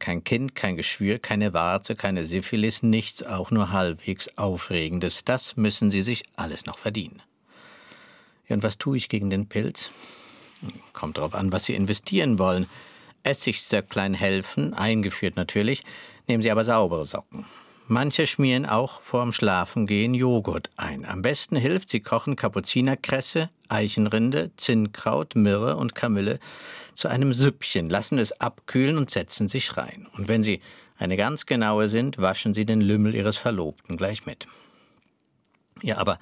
Kein 0.00 0.24
Kind, 0.24 0.56
kein 0.56 0.74
Geschwür, 0.74 1.20
keine 1.20 1.52
Warze, 1.52 1.94
keine 1.94 2.24
Syphilis, 2.24 2.82
nichts, 2.82 3.22
auch 3.22 3.52
nur 3.52 3.70
halbwegs 3.70 4.36
Aufregendes. 4.36 5.22
Das 5.22 5.56
müssen 5.56 5.92
Sie 5.92 6.02
sich 6.02 6.24
alles 6.34 6.66
noch 6.66 6.78
verdienen. 6.78 7.22
Ja, 8.48 8.56
und 8.56 8.64
was 8.64 8.78
tue 8.78 8.96
ich 8.96 9.08
gegen 9.08 9.30
den 9.30 9.48
Pilz? 9.48 9.92
Kommt 10.92 11.18
darauf 11.18 11.34
an, 11.34 11.52
was 11.52 11.64
Sie 11.64 11.74
investieren 11.74 12.38
wollen. 12.38 12.66
Essigsöcklein 13.22 14.14
helfen, 14.14 14.74
eingeführt 14.74 15.36
natürlich, 15.36 15.84
nehmen 16.26 16.42
Sie 16.42 16.50
aber 16.50 16.64
saubere 16.64 17.04
Socken. 17.06 17.44
Manche 17.86 18.28
schmieren 18.28 18.66
auch 18.66 19.00
vorm 19.00 19.32
Schlafengehen 19.32 20.14
Joghurt 20.14 20.70
ein. 20.76 21.04
Am 21.04 21.22
besten 21.22 21.56
hilft, 21.56 21.88
Sie 21.88 22.00
kochen 22.00 22.36
Kapuzinerkresse, 22.36 23.50
Eichenrinde, 23.68 24.52
Zinnkraut, 24.56 25.34
Myrrhe 25.34 25.76
und 25.76 25.96
Kamille 25.96 26.38
zu 26.94 27.08
einem 27.08 27.32
Süppchen, 27.32 27.90
lassen 27.90 28.18
es 28.18 28.40
abkühlen 28.40 28.96
und 28.96 29.10
setzen 29.10 29.48
sich 29.48 29.76
rein. 29.76 30.06
Und 30.16 30.28
wenn 30.28 30.44
Sie 30.44 30.60
eine 30.98 31.16
ganz 31.16 31.46
genaue 31.46 31.88
sind, 31.88 32.18
waschen 32.18 32.54
Sie 32.54 32.64
den 32.64 32.80
Lümmel 32.80 33.14
Ihres 33.14 33.36
Verlobten 33.36 33.96
gleich 33.96 34.24
mit. 34.24 34.46
Ja, 35.82 35.96
aber 35.96 36.20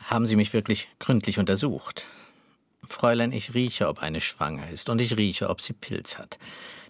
haben 0.00 0.26
Sie 0.26 0.36
mich 0.36 0.52
wirklich 0.52 0.88
gründlich 0.98 1.38
untersucht? 1.38 2.04
Fräulein, 2.86 3.32
ich 3.32 3.54
rieche, 3.54 3.88
ob 3.88 4.02
eine 4.02 4.20
schwanger 4.20 4.70
ist, 4.70 4.88
und 4.88 5.00
ich 5.00 5.16
rieche, 5.16 5.48
ob 5.48 5.60
sie 5.60 5.72
Pilz 5.72 6.18
hat. 6.18 6.38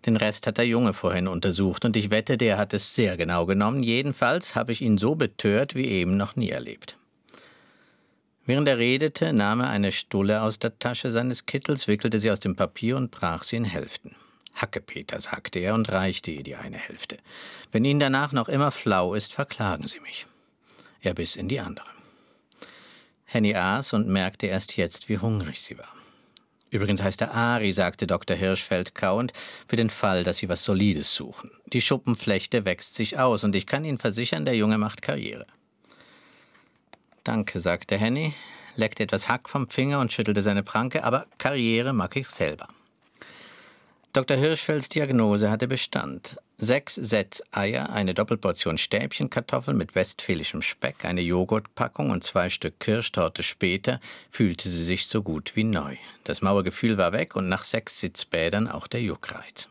Den 0.04 0.16
Rest 0.16 0.46
hat 0.46 0.58
der 0.58 0.66
Junge 0.66 0.92
vorhin 0.92 1.28
untersucht, 1.28 1.84
und 1.84 1.96
ich 1.96 2.10
wette, 2.10 2.38
der 2.38 2.58
hat 2.58 2.72
es 2.74 2.94
sehr 2.94 3.16
genau 3.16 3.46
genommen. 3.46 3.82
Jedenfalls 3.82 4.54
habe 4.54 4.72
ich 4.72 4.82
ihn 4.82 4.98
so 4.98 5.14
betört 5.14 5.74
wie 5.74 5.86
eben 5.86 6.16
noch 6.16 6.36
nie 6.36 6.50
erlebt. 6.50 6.96
Während 8.44 8.68
er 8.68 8.78
redete, 8.78 9.32
nahm 9.32 9.60
er 9.60 9.70
eine 9.70 9.90
Stulle 9.90 10.42
aus 10.42 10.60
der 10.60 10.78
Tasche 10.78 11.10
seines 11.10 11.46
Kittels, 11.46 11.88
wickelte 11.88 12.20
sie 12.20 12.30
aus 12.30 12.38
dem 12.38 12.54
Papier 12.54 12.96
und 12.96 13.10
brach 13.10 13.42
sie 13.42 13.56
in 13.56 13.64
Hälften. 13.64 14.14
Hackepeter, 14.54 15.20
sagte 15.20 15.58
er 15.58 15.74
und 15.74 15.90
reichte 15.90 16.30
ihr 16.30 16.42
die 16.42 16.56
eine 16.56 16.78
Hälfte. 16.78 17.18
Wenn 17.72 17.84
Ihnen 17.84 18.00
danach 18.00 18.32
noch 18.32 18.48
immer 18.48 18.70
flau 18.70 19.14
ist, 19.14 19.32
verklagen 19.32 19.86
Sie 19.86 20.00
mich. 20.00 20.26
Er 21.00 21.14
biss 21.14 21.36
in 21.36 21.48
die 21.48 21.60
andere. 21.60 21.95
Henny 23.26 23.54
aß 23.54 23.92
und 23.92 24.08
merkte 24.08 24.46
erst 24.46 24.76
jetzt, 24.76 25.08
wie 25.08 25.18
hungrig 25.18 25.60
sie 25.60 25.76
war. 25.76 25.92
Übrigens 26.70 27.02
heißt 27.02 27.20
er 27.20 27.34
Ari, 27.34 27.72
sagte 27.72 28.06
Dr. 28.06 28.36
Hirschfeld 28.36 28.94
kauend, 28.94 29.32
für 29.68 29.76
den 29.76 29.90
Fall, 29.90 30.24
dass 30.24 30.38
Sie 30.38 30.48
was 30.48 30.64
Solides 30.64 31.14
suchen. 31.14 31.50
Die 31.66 31.80
Schuppenflechte 31.80 32.64
wächst 32.64 32.94
sich 32.94 33.18
aus, 33.18 33.44
und 33.44 33.54
ich 33.54 33.66
kann 33.66 33.84
Ihnen 33.84 33.98
versichern, 33.98 34.44
der 34.44 34.56
Junge 34.56 34.78
macht 34.78 35.02
Karriere. 35.02 35.46
Danke, 37.24 37.60
sagte 37.60 37.96
Henny, 37.96 38.34
leckte 38.76 39.02
etwas 39.02 39.28
Hack 39.28 39.48
vom 39.48 39.68
Finger 39.68 40.00
und 40.00 40.12
schüttelte 40.12 40.42
seine 40.42 40.62
Pranke, 40.62 41.04
aber 41.04 41.26
Karriere 41.38 41.92
mag 41.92 42.14
ich 42.16 42.28
selber. 42.28 42.68
Dr. 44.16 44.38
Hirschfelds 44.38 44.88
Diagnose 44.88 45.50
hatte 45.50 45.68
Bestand. 45.68 46.38
Sechs 46.56 46.94
Set 46.94 47.44
Eier, 47.52 47.90
eine 47.90 48.14
Doppelportion 48.14 48.78
Stäbchenkartoffeln 48.78 49.76
mit 49.76 49.94
westfälischem 49.94 50.62
Speck, 50.62 51.04
eine 51.04 51.20
Joghurtpackung 51.20 52.08
und 52.08 52.24
zwei 52.24 52.48
Stück 52.48 52.80
Kirschtorte 52.80 53.42
später 53.42 54.00
fühlte 54.30 54.70
sie 54.70 54.84
sich 54.84 55.06
so 55.06 55.22
gut 55.22 55.54
wie 55.54 55.64
neu. 55.64 55.96
Das 56.24 56.40
Mauergefühl 56.40 56.96
war 56.96 57.12
weg 57.12 57.36
und 57.36 57.50
nach 57.50 57.64
sechs 57.64 58.00
Sitzbädern 58.00 58.68
auch 58.68 58.86
der 58.86 59.02
Juckreiz. 59.02 59.68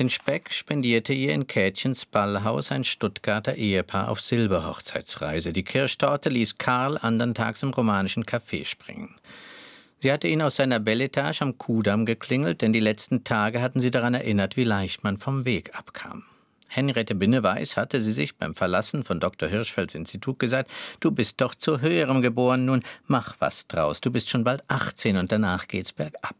Den 0.00 0.10
Speck 0.10 0.52
spendierte 0.52 1.12
ihr 1.12 1.32
in 1.32 1.46
Kätchens 1.46 2.04
Ballhaus 2.04 2.72
ein 2.72 2.82
Stuttgarter 2.82 3.54
Ehepaar 3.54 4.08
auf 4.08 4.20
Silberhochzeitsreise. 4.20 5.52
Die 5.52 5.62
Kirschtorte 5.62 6.28
ließ 6.28 6.58
Karl 6.58 6.98
andern 6.98 7.34
Tags 7.34 7.62
im 7.62 7.70
romanischen 7.70 8.24
Café 8.24 8.64
springen. 8.64 9.14
Sie 10.02 10.10
hatte 10.10 10.26
ihn 10.26 10.42
aus 10.42 10.56
seiner 10.56 10.80
Belletage 10.80 11.42
am 11.42 11.58
Kudamm 11.58 12.06
geklingelt, 12.06 12.60
denn 12.60 12.72
die 12.72 12.80
letzten 12.80 13.22
Tage 13.22 13.62
hatten 13.62 13.78
sie 13.78 13.92
daran 13.92 14.14
erinnert, 14.14 14.56
wie 14.56 14.64
leicht 14.64 15.04
man 15.04 15.16
vom 15.16 15.44
Weg 15.44 15.78
abkam. 15.78 16.24
Henriette 16.66 17.14
Binneweiß 17.14 17.76
hatte 17.76 18.00
sie 18.00 18.10
sich 18.10 18.34
beim 18.34 18.56
Verlassen 18.56 19.04
von 19.04 19.20
Dr. 19.20 19.48
Hirschfelds 19.48 19.94
Institut 19.94 20.40
gesagt, 20.40 20.72
du 20.98 21.12
bist 21.12 21.40
doch 21.40 21.54
zu 21.54 21.80
höherem 21.82 22.20
geboren, 22.20 22.64
nun 22.64 22.82
mach 23.06 23.36
was 23.38 23.68
draus, 23.68 24.00
du 24.00 24.10
bist 24.10 24.28
schon 24.28 24.42
bald 24.42 24.64
18 24.66 25.16
und 25.18 25.30
danach 25.30 25.68
geht's 25.68 25.92
bergab. 25.92 26.34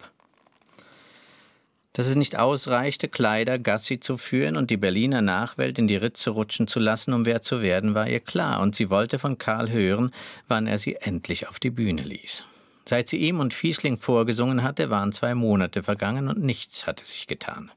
Dass 1.93 2.09
es 2.09 2.17
nicht 2.17 2.37
ausreichte, 2.37 3.07
Kleider 3.07 3.61
Gassi 3.61 4.01
zu 4.01 4.17
führen 4.17 4.57
und 4.57 4.71
die 4.71 4.77
Berliner 4.77 5.23
Nachwelt 5.23 5.79
in 5.79 5.87
die 5.87 5.95
Ritze 5.95 6.31
rutschen 6.31 6.67
zu 6.67 6.81
lassen, 6.81 7.13
um 7.13 7.27
wer 7.27 7.43
zu 7.43 7.63
werden, 7.63 7.95
war 7.95 8.09
ihr 8.09 8.19
klar, 8.19 8.61
und 8.61 8.75
sie 8.75 8.91
wollte 8.91 9.21
von 9.21 9.39
Karl 9.39 9.71
hören, 9.71 10.13
wann 10.49 10.67
er 10.67 10.79
sie 10.79 10.97
endlich 10.97 11.47
auf 11.47 11.61
die 11.61 11.71
Bühne 11.71 12.03
ließ. 12.03 12.45
Seit 12.85 13.09
sie 13.09 13.19
ihm 13.19 13.41
und 13.41 13.55
Fiesling 13.55 13.97
vorgesungen 13.97 14.63
hatte, 14.63 14.91
waren 14.91 15.13
zwei 15.13 15.35
Monate 15.35 15.83
vergangen 15.83 16.29
und 16.29 16.43
nichts 16.43 16.87
hatte 16.87 17.05
sich 17.05 17.27
getan. 17.27 17.71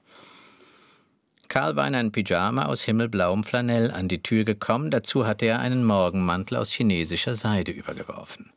Karl 1.47 1.75
war 1.75 1.87
in 1.87 1.95
ein 1.95 2.11
Pyjama 2.11 2.65
aus 2.65 2.81
himmelblauem 2.83 3.43
Flanell 3.43 3.91
an 3.91 4.07
die 4.07 4.23
Tür 4.23 4.43
gekommen, 4.43 4.89
dazu 4.89 5.27
hatte 5.27 5.45
er 5.45 5.59
einen 5.59 5.85
Morgenmantel 5.85 6.57
aus 6.57 6.71
chinesischer 6.71 7.35
Seide 7.35 7.71
übergeworfen. 7.71 8.51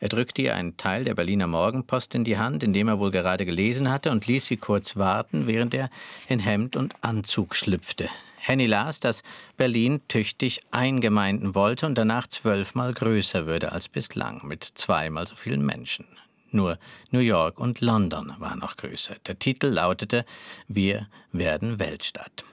Er 0.00 0.08
drückte 0.08 0.42
ihr 0.42 0.54
einen 0.54 0.76
Teil 0.76 1.04
der 1.04 1.14
Berliner 1.14 1.46
Morgenpost 1.46 2.14
in 2.14 2.24
die 2.24 2.38
Hand, 2.38 2.62
in 2.62 2.72
dem 2.72 2.88
er 2.88 2.98
wohl 2.98 3.10
gerade 3.10 3.44
gelesen 3.44 3.90
hatte, 3.90 4.10
und 4.10 4.26
ließ 4.26 4.46
sie 4.46 4.56
kurz 4.56 4.96
warten, 4.96 5.46
während 5.46 5.74
er 5.74 5.90
in 6.28 6.38
Hemd 6.38 6.76
und 6.76 6.94
Anzug 7.02 7.54
schlüpfte. 7.54 8.08
Henny 8.40 8.66
las, 8.66 9.00
dass 9.00 9.22
Berlin 9.56 10.00
tüchtig 10.08 10.60
eingemeinden 10.70 11.54
wollte 11.54 11.86
und 11.86 11.96
danach 11.96 12.26
zwölfmal 12.26 12.94
größer 12.94 13.46
würde 13.46 13.72
als 13.72 13.88
bislang, 13.88 14.46
mit 14.46 14.64
zweimal 14.74 15.26
so 15.26 15.34
vielen 15.34 15.64
Menschen. 15.64 16.06
Nur 16.50 16.78
New 17.10 17.18
York 17.20 17.58
und 17.58 17.80
London 17.80 18.34
waren 18.38 18.60
noch 18.60 18.76
größer. 18.76 19.16
Der 19.26 19.38
Titel 19.38 19.66
lautete 19.66 20.24
Wir 20.66 21.08
werden 21.30 21.78
Weltstadt. 21.78 22.44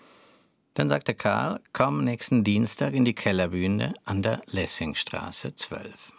Dann 0.74 0.90
sagte 0.90 1.16
Karl, 1.16 1.62
komm 1.72 2.04
nächsten 2.04 2.44
Dienstag 2.44 2.94
in 2.94 3.06
die 3.06 3.14
Kellerbühne 3.14 3.94
an 4.04 4.22
der 4.22 4.42
Lessingstraße 4.48 5.56
12. 5.56 6.12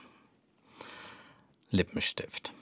Lippenstift. 1.71 2.53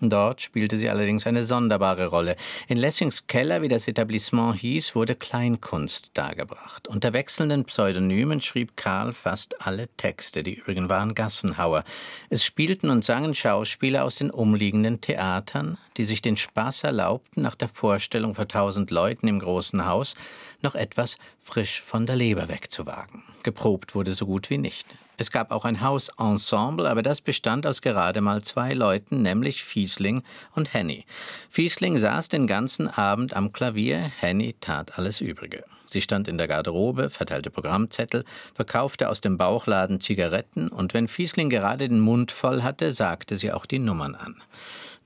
Dort 0.00 0.42
spielte 0.42 0.76
sie 0.76 0.90
allerdings 0.90 1.26
eine 1.26 1.42
sonderbare 1.42 2.08
Rolle. 2.08 2.36
In 2.68 2.76
Lessings 2.76 3.26
Keller, 3.28 3.62
wie 3.62 3.68
das 3.68 3.88
Etablissement 3.88 4.58
hieß, 4.58 4.94
wurde 4.94 5.14
Kleinkunst 5.14 6.10
dargebracht. 6.12 6.86
Unter 6.86 7.14
wechselnden 7.14 7.64
Pseudonymen 7.64 8.42
schrieb 8.42 8.76
Karl 8.76 9.14
fast 9.14 9.66
alle 9.66 9.88
Texte, 9.96 10.42
die 10.42 10.56
übrigen 10.56 10.90
waren 10.90 11.14
Gassenhauer. 11.14 11.82
Es 12.28 12.44
spielten 12.44 12.90
und 12.90 13.06
sangen 13.06 13.34
Schauspieler 13.34 14.04
aus 14.04 14.16
den 14.16 14.30
umliegenden 14.30 15.00
Theatern, 15.00 15.78
die 15.96 16.04
sich 16.04 16.20
den 16.20 16.36
Spaß 16.36 16.84
erlaubten, 16.84 17.40
nach 17.40 17.54
der 17.54 17.68
Vorstellung 17.68 18.34
vor 18.34 18.48
tausend 18.48 18.90
Leuten 18.90 19.28
im 19.28 19.38
großen 19.38 19.86
Haus 19.86 20.14
noch 20.62 20.74
etwas 20.74 21.16
frisch 21.38 21.80
von 21.82 22.06
der 22.06 22.16
Leber 22.16 22.48
wegzuwagen. 22.48 23.22
Geprobt 23.42 23.94
wurde 23.94 24.14
so 24.14 24.26
gut 24.26 24.50
wie 24.50 24.58
nicht. 24.58 24.86
Es 25.18 25.30
gab 25.30 25.50
auch 25.50 25.64
ein 25.64 25.80
Hausensemble, 25.80 26.88
aber 26.88 27.02
das 27.02 27.20
bestand 27.20 27.66
aus 27.66 27.80
gerade 27.80 28.20
mal 28.20 28.42
zwei 28.42 28.74
Leuten, 28.74 29.22
nämlich 29.22 29.64
Fiesling 29.64 30.22
und 30.54 30.74
Henny. 30.74 31.06
Fiesling 31.48 31.96
saß 31.96 32.28
den 32.28 32.46
ganzen 32.46 32.88
Abend 32.88 33.34
am 33.34 33.52
Klavier, 33.52 33.98
Henny 33.98 34.54
tat 34.60 34.98
alles 34.98 35.20
Übrige. 35.22 35.64
Sie 35.86 36.00
stand 36.00 36.28
in 36.28 36.36
der 36.36 36.48
Garderobe, 36.48 37.08
verteilte 37.08 37.50
Programmzettel, 37.50 38.24
verkaufte 38.54 39.08
aus 39.08 39.20
dem 39.20 39.38
Bauchladen 39.38 40.00
Zigaretten 40.00 40.68
und 40.68 40.92
wenn 40.92 41.08
Fiesling 41.08 41.48
gerade 41.48 41.88
den 41.88 42.00
Mund 42.00 42.32
voll 42.32 42.62
hatte, 42.62 42.92
sagte 42.92 43.36
sie 43.36 43.52
auch 43.52 43.64
die 43.64 43.78
Nummern 43.78 44.16
an. 44.16 44.42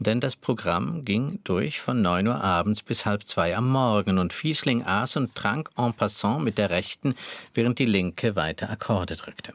Denn 0.01 0.19
das 0.19 0.35
Programm 0.35 1.05
ging 1.05 1.41
durch 1.45 1.79
von 1.79 2.01
neun 2.01 2.27
Uhr 2.27 2.43
abends 2.43 2.83
bis 2.83 3.05
halb 3.05 3.29
zwei 3.29 3.55
am 3.55 3.69
Morgen 3.69 4.19
und 4.19 4.33
Fiesling 4.33 4.83
aß 4.83 5.17
und 5.17 5.35
trank 5.35 5.71
en 5.77 5.93
passant 5.93 6.43
mit 6.43 6.57
der 6.57 6.71
rechten, 6.71 7.15
während 7.53 7.79
die 7.79 7.85
linke 7.85 8.35
weiter 8.35 8.71
Akkorde 8.71 9.17
drückte. 9.17 9.53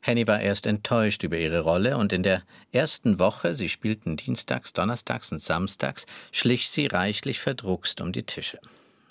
Henny 0.00 0.26
war 0.26 0.40
erst 0.40 0.66
enttäuscht 0.66 1.22
über 1.22 1.38
ihre 1.38 1.60
Rolle 1.60 1.96
und 1.96 2.12
in 2.12 2.24
der 2.24 2.42
ersten 2.72 3.20
Woche, 3.20 3.54
sie 3.54 3.68
spielten 3.68 4.16
dienstags, 4.16 4.72
donnerstags 4.72 5.30
und 5.30 5.38
samstags, 5.38 6.06
schlich 6.32 6.68
sie 6.68 6.88
reichlich 6.88 7.38
verdruckst 7.38 8.00
um 8.00 8.10
die 8.10 8.24
Tische. 8.24 8.58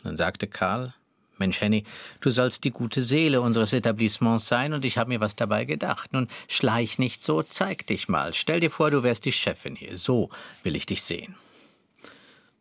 Dann 0.04 0.18
sagte 0.18 0.48
Karl, 0.48 0.94
Mensch, 1.42 1.60
Henny, 1.60 1.84
du 2.20 2.30
sollst 2.30 2.64
die 2.64 2.70
gute 2.72 3.02
Seele 3.02 3.42
unseres 3.42 3.74
Etablissements 3.74 4.48
sein 4.48 4.74
und 4.74 4.86
ich 4.86 5.00
habe 5.00 5.10
mir 5.10 5.20
was 5.20 5.36
dabei 5.36 5.66
gedacht. 5.66 6.14
Nun 6.14 6.28
schleich 6.48 7.00
nicht 7.00 7.24
so, 7.24 7.42
zeig 7.42 7.88
dich 7.88 8.08
mal. 8.08 8.36
Stell 8.36 8.60
dir 8.60 8.70
vor, 8.70 8.92
du 8.92 9.02
wärst 9.02 9.26
die 9.26 9.32
Chefin 9.32 9.76
hier. 9.76 9.98
So 9.98 10.30
will 10.64 10.76
ich 10.76 10.86
dich 10.86 11.02
sehen. 11.02 11.36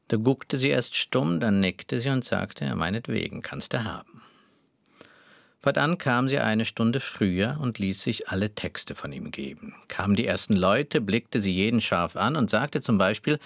Da 0.09 0.17
guckte 0.17 0.57
sie 0.57 0.71
erst 0.71 0.97
stumm, 0.97 1.41
dann 1.41 1.61
nickte 1.61 2.01
sie 2.01 2.09
und 2.09 2.25
sagte, 2.25 2.75
meinetwegen 2.75 3.43
kannst 3.43 3.75
du 3.75 3.85
haben. 3.85 4.23
Fortan 5.59 5.99
kam 5.99 6.31
sie 6.31 6.39
eine 6.39 6.65
Stunde 6.65 7.01
früher 7.01 7.59
und 7.61 7.79
ließ 7.79 8.01
sich 8.01 8.29
alle 8.31 8.55
Texte 8.55 8.95
von 8.95 9.13
ihm 9.13 9.31
geben. 9.31 9.75
Kamen 9.89 10.17
die 10.17 10.27
ersten 10.27 10.57
Leute, 10.57 11.03
blickte 11.03 11.39
sie 11.39 11.53
jeden 11.53 11.83
scharf 11.83 12.17
an 12.17 12.35
und 12.35 12.49
sagte 12.49 12.81
zum 12.81 12.97
Beispiel, 12.97 13.39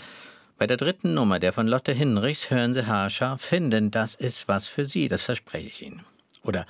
bei 0.56 0.66
der 0.66 0.76
dritten 0.76 1.14
Nummer, 1.14 1.40
der 1.40 1.52
von 1.52 1.66
Lotte 1.66 1.92
Hinrichs, 1.92 2.50
hören 2.50 2.74
Sie 2.74 2.86
haarscharf 2.86 3.48
hin, 3.48 3.70
denn 3.70 3.90
das 3.90 4.14
ist 4.14 4.48
was 4.48 4.66
für 4.68 4.84
Sie, 4.84 5.08
das 5.08 5.22
verspreche 5.22 5.66
ich 5.66 5.82
Ihnen. 5.82 6.04
Oder 6.42 6.66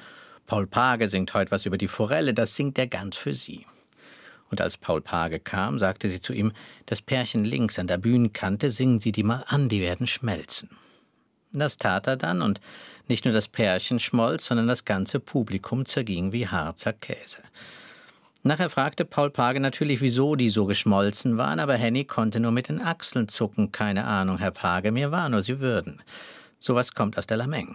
Paul 0.46 0.66
Page 0.66 1.08
singt 1.08 1.34
heute 1.34 1.50
was 1.50 1.66
über 1.66 1.78
die 1.78 1.88
Forelle, 1.88 2.34
das 2.34 2.54
singt 2.54 2.78
er 2.78 2.86
ganz 2.86 3.16
für 3.16 3.34
Sie. 3.34 3.66
Und 4.50 4.60
als 4.60 4.76
Paul 4.76 5.00
Page 5.00 5.40
kam, 5.42 5.78
sagte 5.78 6.08
sie 6.08 6.20
zu 6.20 6.32
ihm, 6.32 6.52
das 6.86 7.02
Pärchen 7.02 7.44
links 7.44 7.78
an 7.78 7.86
der 7.86 7.98
Bühnenkante, 7.98 8.70
singen 8.70 9.00
Sie 9.00 9.10
die 9.10 9.22
mal 9.22 9.42
an, 9.48 9.68
die 9.68 9.80
werden 9.80 10.06
schmelzen. 10.06 10.70
Das 11.52 11.76
tat 11.78 12.06
er 12.06 12.16
dann, 12.16 12.42
und 12.42 12.60
nicht 13.08 13.24
nur 13.24 13.34
das 13.34 13.48
Pärchen 13.48 14.00
schmolz, 14.00 14.46
sondern 14.46 14.68
das 14.68 14.84
ganze 14.84 15.18
Publikum 15.18 15.86
zerging 15.86 16.32
wie 16.32 16.46
Harzer 16.46 16.92
Käse. 16.92 17.38
Nachher 18.46 18.68
fragte 18.68 19.06
Paul 19.06 19.30
Page 19.30 19.58
natürlich, 19.58 20.02
wieso 20.02 20.36
die 20.36 20.50
so 20.50 20.66
geschmolzen 20.66 21.38
waren, 21.38 21.58
aber 21.58 21.76
Henny 21.76 22.04
konnte 22.04 22.40
nur 22.40 22.52
mit 22.52 22.68
den 22.68 22.78
Achseln 22.78 23.26
zucken. 23.26 23.72
Keine 23.72 24.04
Ahnung, 24.04 24.36
Herr 24.36 24.50
Page, 24.50 24.90
mir 24.90 25.10
war 25.10 25.30
nur, 25.30 25.40
Sie 25.40 25.60
würden. 25.60 26.02
Sowas 26.60 26.92
kommt 26.92 27.16
aus 27.16 27.26
der 27.26 27.38
Lameng. 27.38 27.74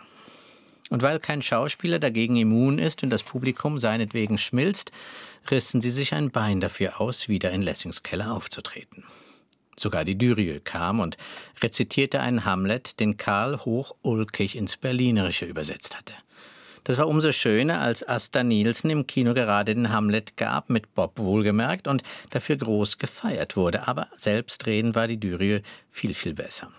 Und 0.92 1.02
weil 1.02 1.20
kein 1.20 1.42
Schauspieler 1.42 1.98
dagegen 1.98 2.36
immun 2.36 2.78
ist 2.78 3.02
und 3.02 3.10
das 3.10 3.24
Publikum 3.24 3.80
seinetwegen 3.80 4.38
schmilzt, 4.38 4.92
rissen 5.50 5.82
sie 5.82 5.90
sich 5.90 6.14
ein 6.14 6.30
Bein 6.30 6.60
dafür 6.60 7.02
aus, 7.02 7.28
wieder 7.30 7.50
in 7.50 7.64
Lessings 7.64 8.04
Keller 8.04 8.32
aufzutreten. 8.32 9.04
Sogar 9.76 10.06
die 10.06 10.20
Dürie 10.20 10.60
kam 10.60 11.00
und 11.00 11.18
rezitierte 11.64 12.20
einen 12.20 12.46
Hamlet, 12.46 13.00
den 13.00 13.18
Karl 13.18 13.58
hoch 13.58 13.96
ulkig 14.04 14.56
ins 14.56 14.78
Berlinerische 14.78 15.46
übersetzt 15.46 15.98
hatte. 15.98 16.14
Das 16.84 16.98
war 16.98 17.08
umso 17.08 17.32
schöner, 17.32 17.82
als 17.82 18.08
Asta 18.08 18.44
Nielsen 18.44 18.90
im 18.90 19.08
Kino 19.08 19.34
gerade 19.34 19.76
den 19.76 19.92
Hamlet 19.92 20.38
gab, 20.38 20.70
mit 20.70 20.94
Bob 20.96 21.20
wohlgemerkt, 21.20 21.88
und 21.88 22.04
dafür 22.30 22.58
groß 22.58 22.98
gefeiert 22.98 23.56
wurde. 23.56 23.88
Aber 23.88 24.08
selbstredend 24.16 24.96
war 24.96 25.08
die 25.08 25.20
Dürie 25.20 25.62
viel, 25.92 26.14
viel 26.14 26.34
besser. 26.34 26.72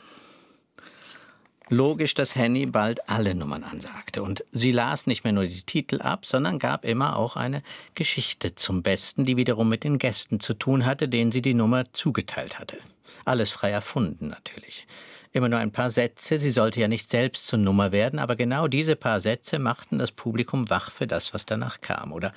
Logisch, 1.72 2.14
dass 2.14 2.34
Henny 2.34 2.66
bald 2.66 3.08
alle 3.08 3.32
Nummern 3.32 3.62
ansagte. 3.62 4.24
Und 4.24 4.44
sie 4.50 4.72
las 4.72 5.06
nicht 5.06 5.22
mehr 5.22 5.32
nur 5.32 5.46
die 5.46 5.62
Titel 5.62 6.00
ab, 6.02 6.26
sondern 6.26 6.58
gab 6.58 6.84
immer 6.84 7.16
auch 7.16 7.36
eine 7.36 7.62
Geschichte 7.94 8.56
zum 8.56 8.82
Besten, 8.82 9.24
die 9.24 9.36
wiederum 9.36 9.68
mit 9.68 9.84
den 9.84 9.98
Gästen 9.98 10.40
zu 10.40 10.54
tun 10.54 10.84
hatte, 10.84 11.08
denen 11.08 11.30
sie 11.30 11.42
die 11.42 11.54
Nummer 11.54 11.84
zugeteilt 11.92 12.58
hatte. 12.58 12.78
Alles 13.24 13.50
frei 13.50 13.70
erfunden 13.70 14.28
natürlich. 14.28 14.84
Immer 15.32 15.48
nur 15.48 15.60
ein 15.60 15.70
paar 15.70 15.90
Sätze, 15.90 16.38
sie 16.38 16.50
sollte 16.50 16.80
ja 16.80 16.88
nicht 16.88 17.08
selbst 17.08 17.46
zur 17.46 17.60
Nummer 17.60 17.92
werden, 17.92 18.18
aber 18.18 18.34
genau 18.34 18.66
diese 18.66 18.96
paar 18.96 19.20
Sätze 19.20 19.60
machten 19.60 19.98
das 19.98 20.10
Publikum 20.10 20.70
wach 20.70 20.90
für 20.90 21.06
das, 21.06 21.32
was 21.32 21.46
danach 21.46 21.80
kam. 21.80 22.12
Oder 22.12 22.32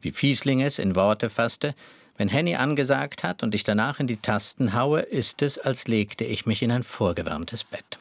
wie 0.00 0.12
Fiesling 0.12 0.62
es 0.62 0.78
in 0.78 0.94
Worte 0.94 1.28
fasste, 1.28 1.74
wenn 2.16 2.28
Henny 2.28 2.54
angesagt 2.54 3.24
hat 3.24 3.42
und 3.42 3.54
ich 3.54 3.64
danach 3.64 3.98
in 3.98 4.06
die 4.06 4.16
Tasten 4.16 4.74
haue, 4.74 5.00
ist 5.00 5.42
es, 5.42 5.58
als 5.58 5.88
legte 5.88 6.24
ich 6.24 6.46
mich 6.46 6.62
in 6.62 6.70
ein 6.70 6.84
vorgewärmtes 6.84 7.64
Bett. 7.64 7.98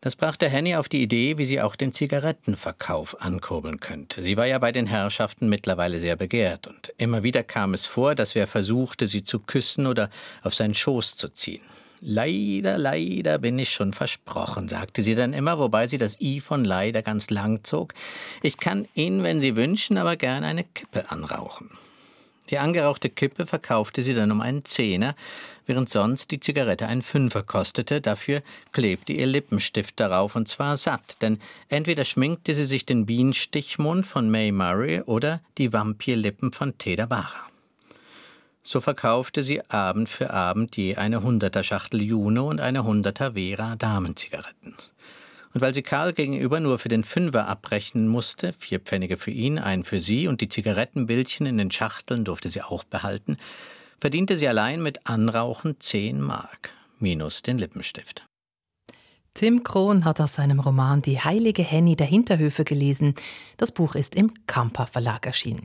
Das 0.00 0.16
brachte 0.16 0.48
Henny 0.48 0.76
auf 0.76 0.88
die 0.88 1.02
Idee, 1.02 1.36
wie 1.36 1.44
sie 1.44 1.60
auch 1.60 1.76
den 1.76 1.92
Zigarettenverkauf 1.92 3.20
ankurbeln 3.20 3.80
könnte. 3.80 4.22
Sie 4.22 4.36
war 4.36 4.46
ja 4.46 4.58
bei 4.58 4.72
den 4.72 4.86
Herrschaften 4.86 5.48
mittlerweile 5.48 6.00
sehr 6.00 6.16
begehrt, 6.16 6.66
und 6.66 6.92
immer 6.96 7.22
wieder 7.22 7.42
kam 7.42 7.74
es 7.74 7.86
vor, 7.86 8.14
dass 8.14 8.34
wer 8.34 8.46
versuchte, 8.46 9.06
sie 9.06 9.22
zu 9.22 9.40
küssen 9.40 9.86
oder 9.86 10.10
auf 10.42 10.54
seinen 10.54 10.74
Schoß 10.74 11.16
zu 11.16 11.28
ziehen. 11.28 11.62
Leider, 12.00 12.78
leider 12.78 13.38
bin 13.38 13.58
ich 13.58 13.70
schon 13.70 13.92
versprochen, 13.92 14.68
sagte 14.68 15.02
sie 15.02 15.14
dann 15.14 15.32
immer, 15.32 15.58
wobei 15.58 15.86
sie 15.86 15.98
das 15.98 16.20
I 16.20 16.40
von 16.40 16.64
leider 16.64 17.02
ganz 17.02 17.30
lang 17.30 17.64
zog. 17.64 17.94
Ich 18.42 18.58
kann 18.58 18.86
Ihnen, 18.94 19.22
wenn 19.22 19.40
Sie 19.40 19.56
wünschen, 19.56 19.96
aber 19.98 20.16
gern 20.16 20.44
eine 20.44 20.64
Kippe 20.64 21.10
anrauchen. 21.10 21.70
Die 22.50 22.58
angerauchte 22.58 23.10
Kippe 23.10 23.44
verkaufte 23.44 24.02
sie 24.02 24.14
dann 24.14 24.30
um 24.30 24.40
einen 24.40 24.64
Zehner, 24.64 25.16
während 25.66 25.88
sonst 25.88 26.30
die 26.30 26.38
Zigarette 26.38 26.86
einen 26.86 27.02
Fünfer 27.02 27.42
kostete. 27.42 28.00
Dafür 28.00 28.42
klebte 28.72 29.12
ihr 29.12 29.26
Lippenstift 29.26 29.98
darauf 29.98 30.36
und 30.36 30.46
zwar 30.46 30.76
satt, 30.76 31.22
denn 31.22 31.40
entweder 31.68 32.04
schminkte 32.04 32.54
sie 32.54 32.66
sich 32.66 32.86
den 32.86 33.06
Bienenstichmund 33.06 34.06
von 34.06 34.30
May 34.30 34.52
Murray 34.52 35.00
oder 35.00 35.40
die 35.58 35.72
Vampirlippen 35.72 36.52
von 36.52 36.78
Teda 36.78 37.06
Bara. 37.06 37.46
So 38.66 38.80
verkaufte 38.80 39.44
sie 39.44 39.64
Abend 39.70 40.08
für 40.08 40.30
Abend 40.30 40.76
je 40.76 40.96
eine 40.96 41.22
Hunderter 41.22 41.62
Schachtel 41.62 42.02
Juno 42.02 42.50
und 42.50 42.58
eine 42.58 42.82
Hunderter 42.82 43.34
Vera 43.34 43.76
Damenzigaretten. 43.76 44.74
Und 45.54 45.60
weil 45.60 45.72
sie 45.72 45.82
Karl 45.82 46.12
gegenüber 46.12 46.58
nur 46.58 46.80
für 46.80 46.88
den 46.88 47.04
Fünfer 47.04 47.46
abrechnen 47.46 48.08
musste, 48.08 48.52
vier 48.52 48.80
Pfennige 48.80 49.18
für 49.18 49.30
ihn, 49.30 49.60
einen 49.60 49.84
für 49.84 50.00
sie 50.00 50.26
und 50.26 50.40
die 50.40 50.48
Zigarettenbildchen 50.48 51.46
in 51.46 51.58
den 51.58 51.70
Schachteln 51.70 52.24
durfte 52.24 52.48
sie 52.48 52.60
auch 52.60 52.82
behalten, 52.82 53.36
verdiente 53.98 54.36
sie 54.36 54.48
allein 54.48 54.82
mit 54.82 55.06
Anrauchen 55.06 55.76
zehn 55.78 56.20
Mark, 56.20 56.70
minus 56.98 57.42
den 57.42 57.58
Lippenstift. 57.58 58.26
Tim 59.34 59.62
Krohn 59.62 60.04
hat 60.04 60.20
aus 60.20 60.34
seinem 60.34 60.58
Roman 60.58 61.02
Die 61.02 61.20
heilige 61.20 61.62
Henny 61.62 61.94
der 61.94 62.08
Hinterhöfe 62.08 62.64
gelesen. 62.64 63.14
Das 63.58 63.70
Buch 63.70 63.94
ist 63.94 64.16
im 64.16 64.32
Kamper 64.48 64.88
Verlag 64.88 65.24
erschienen. 65.24 65.62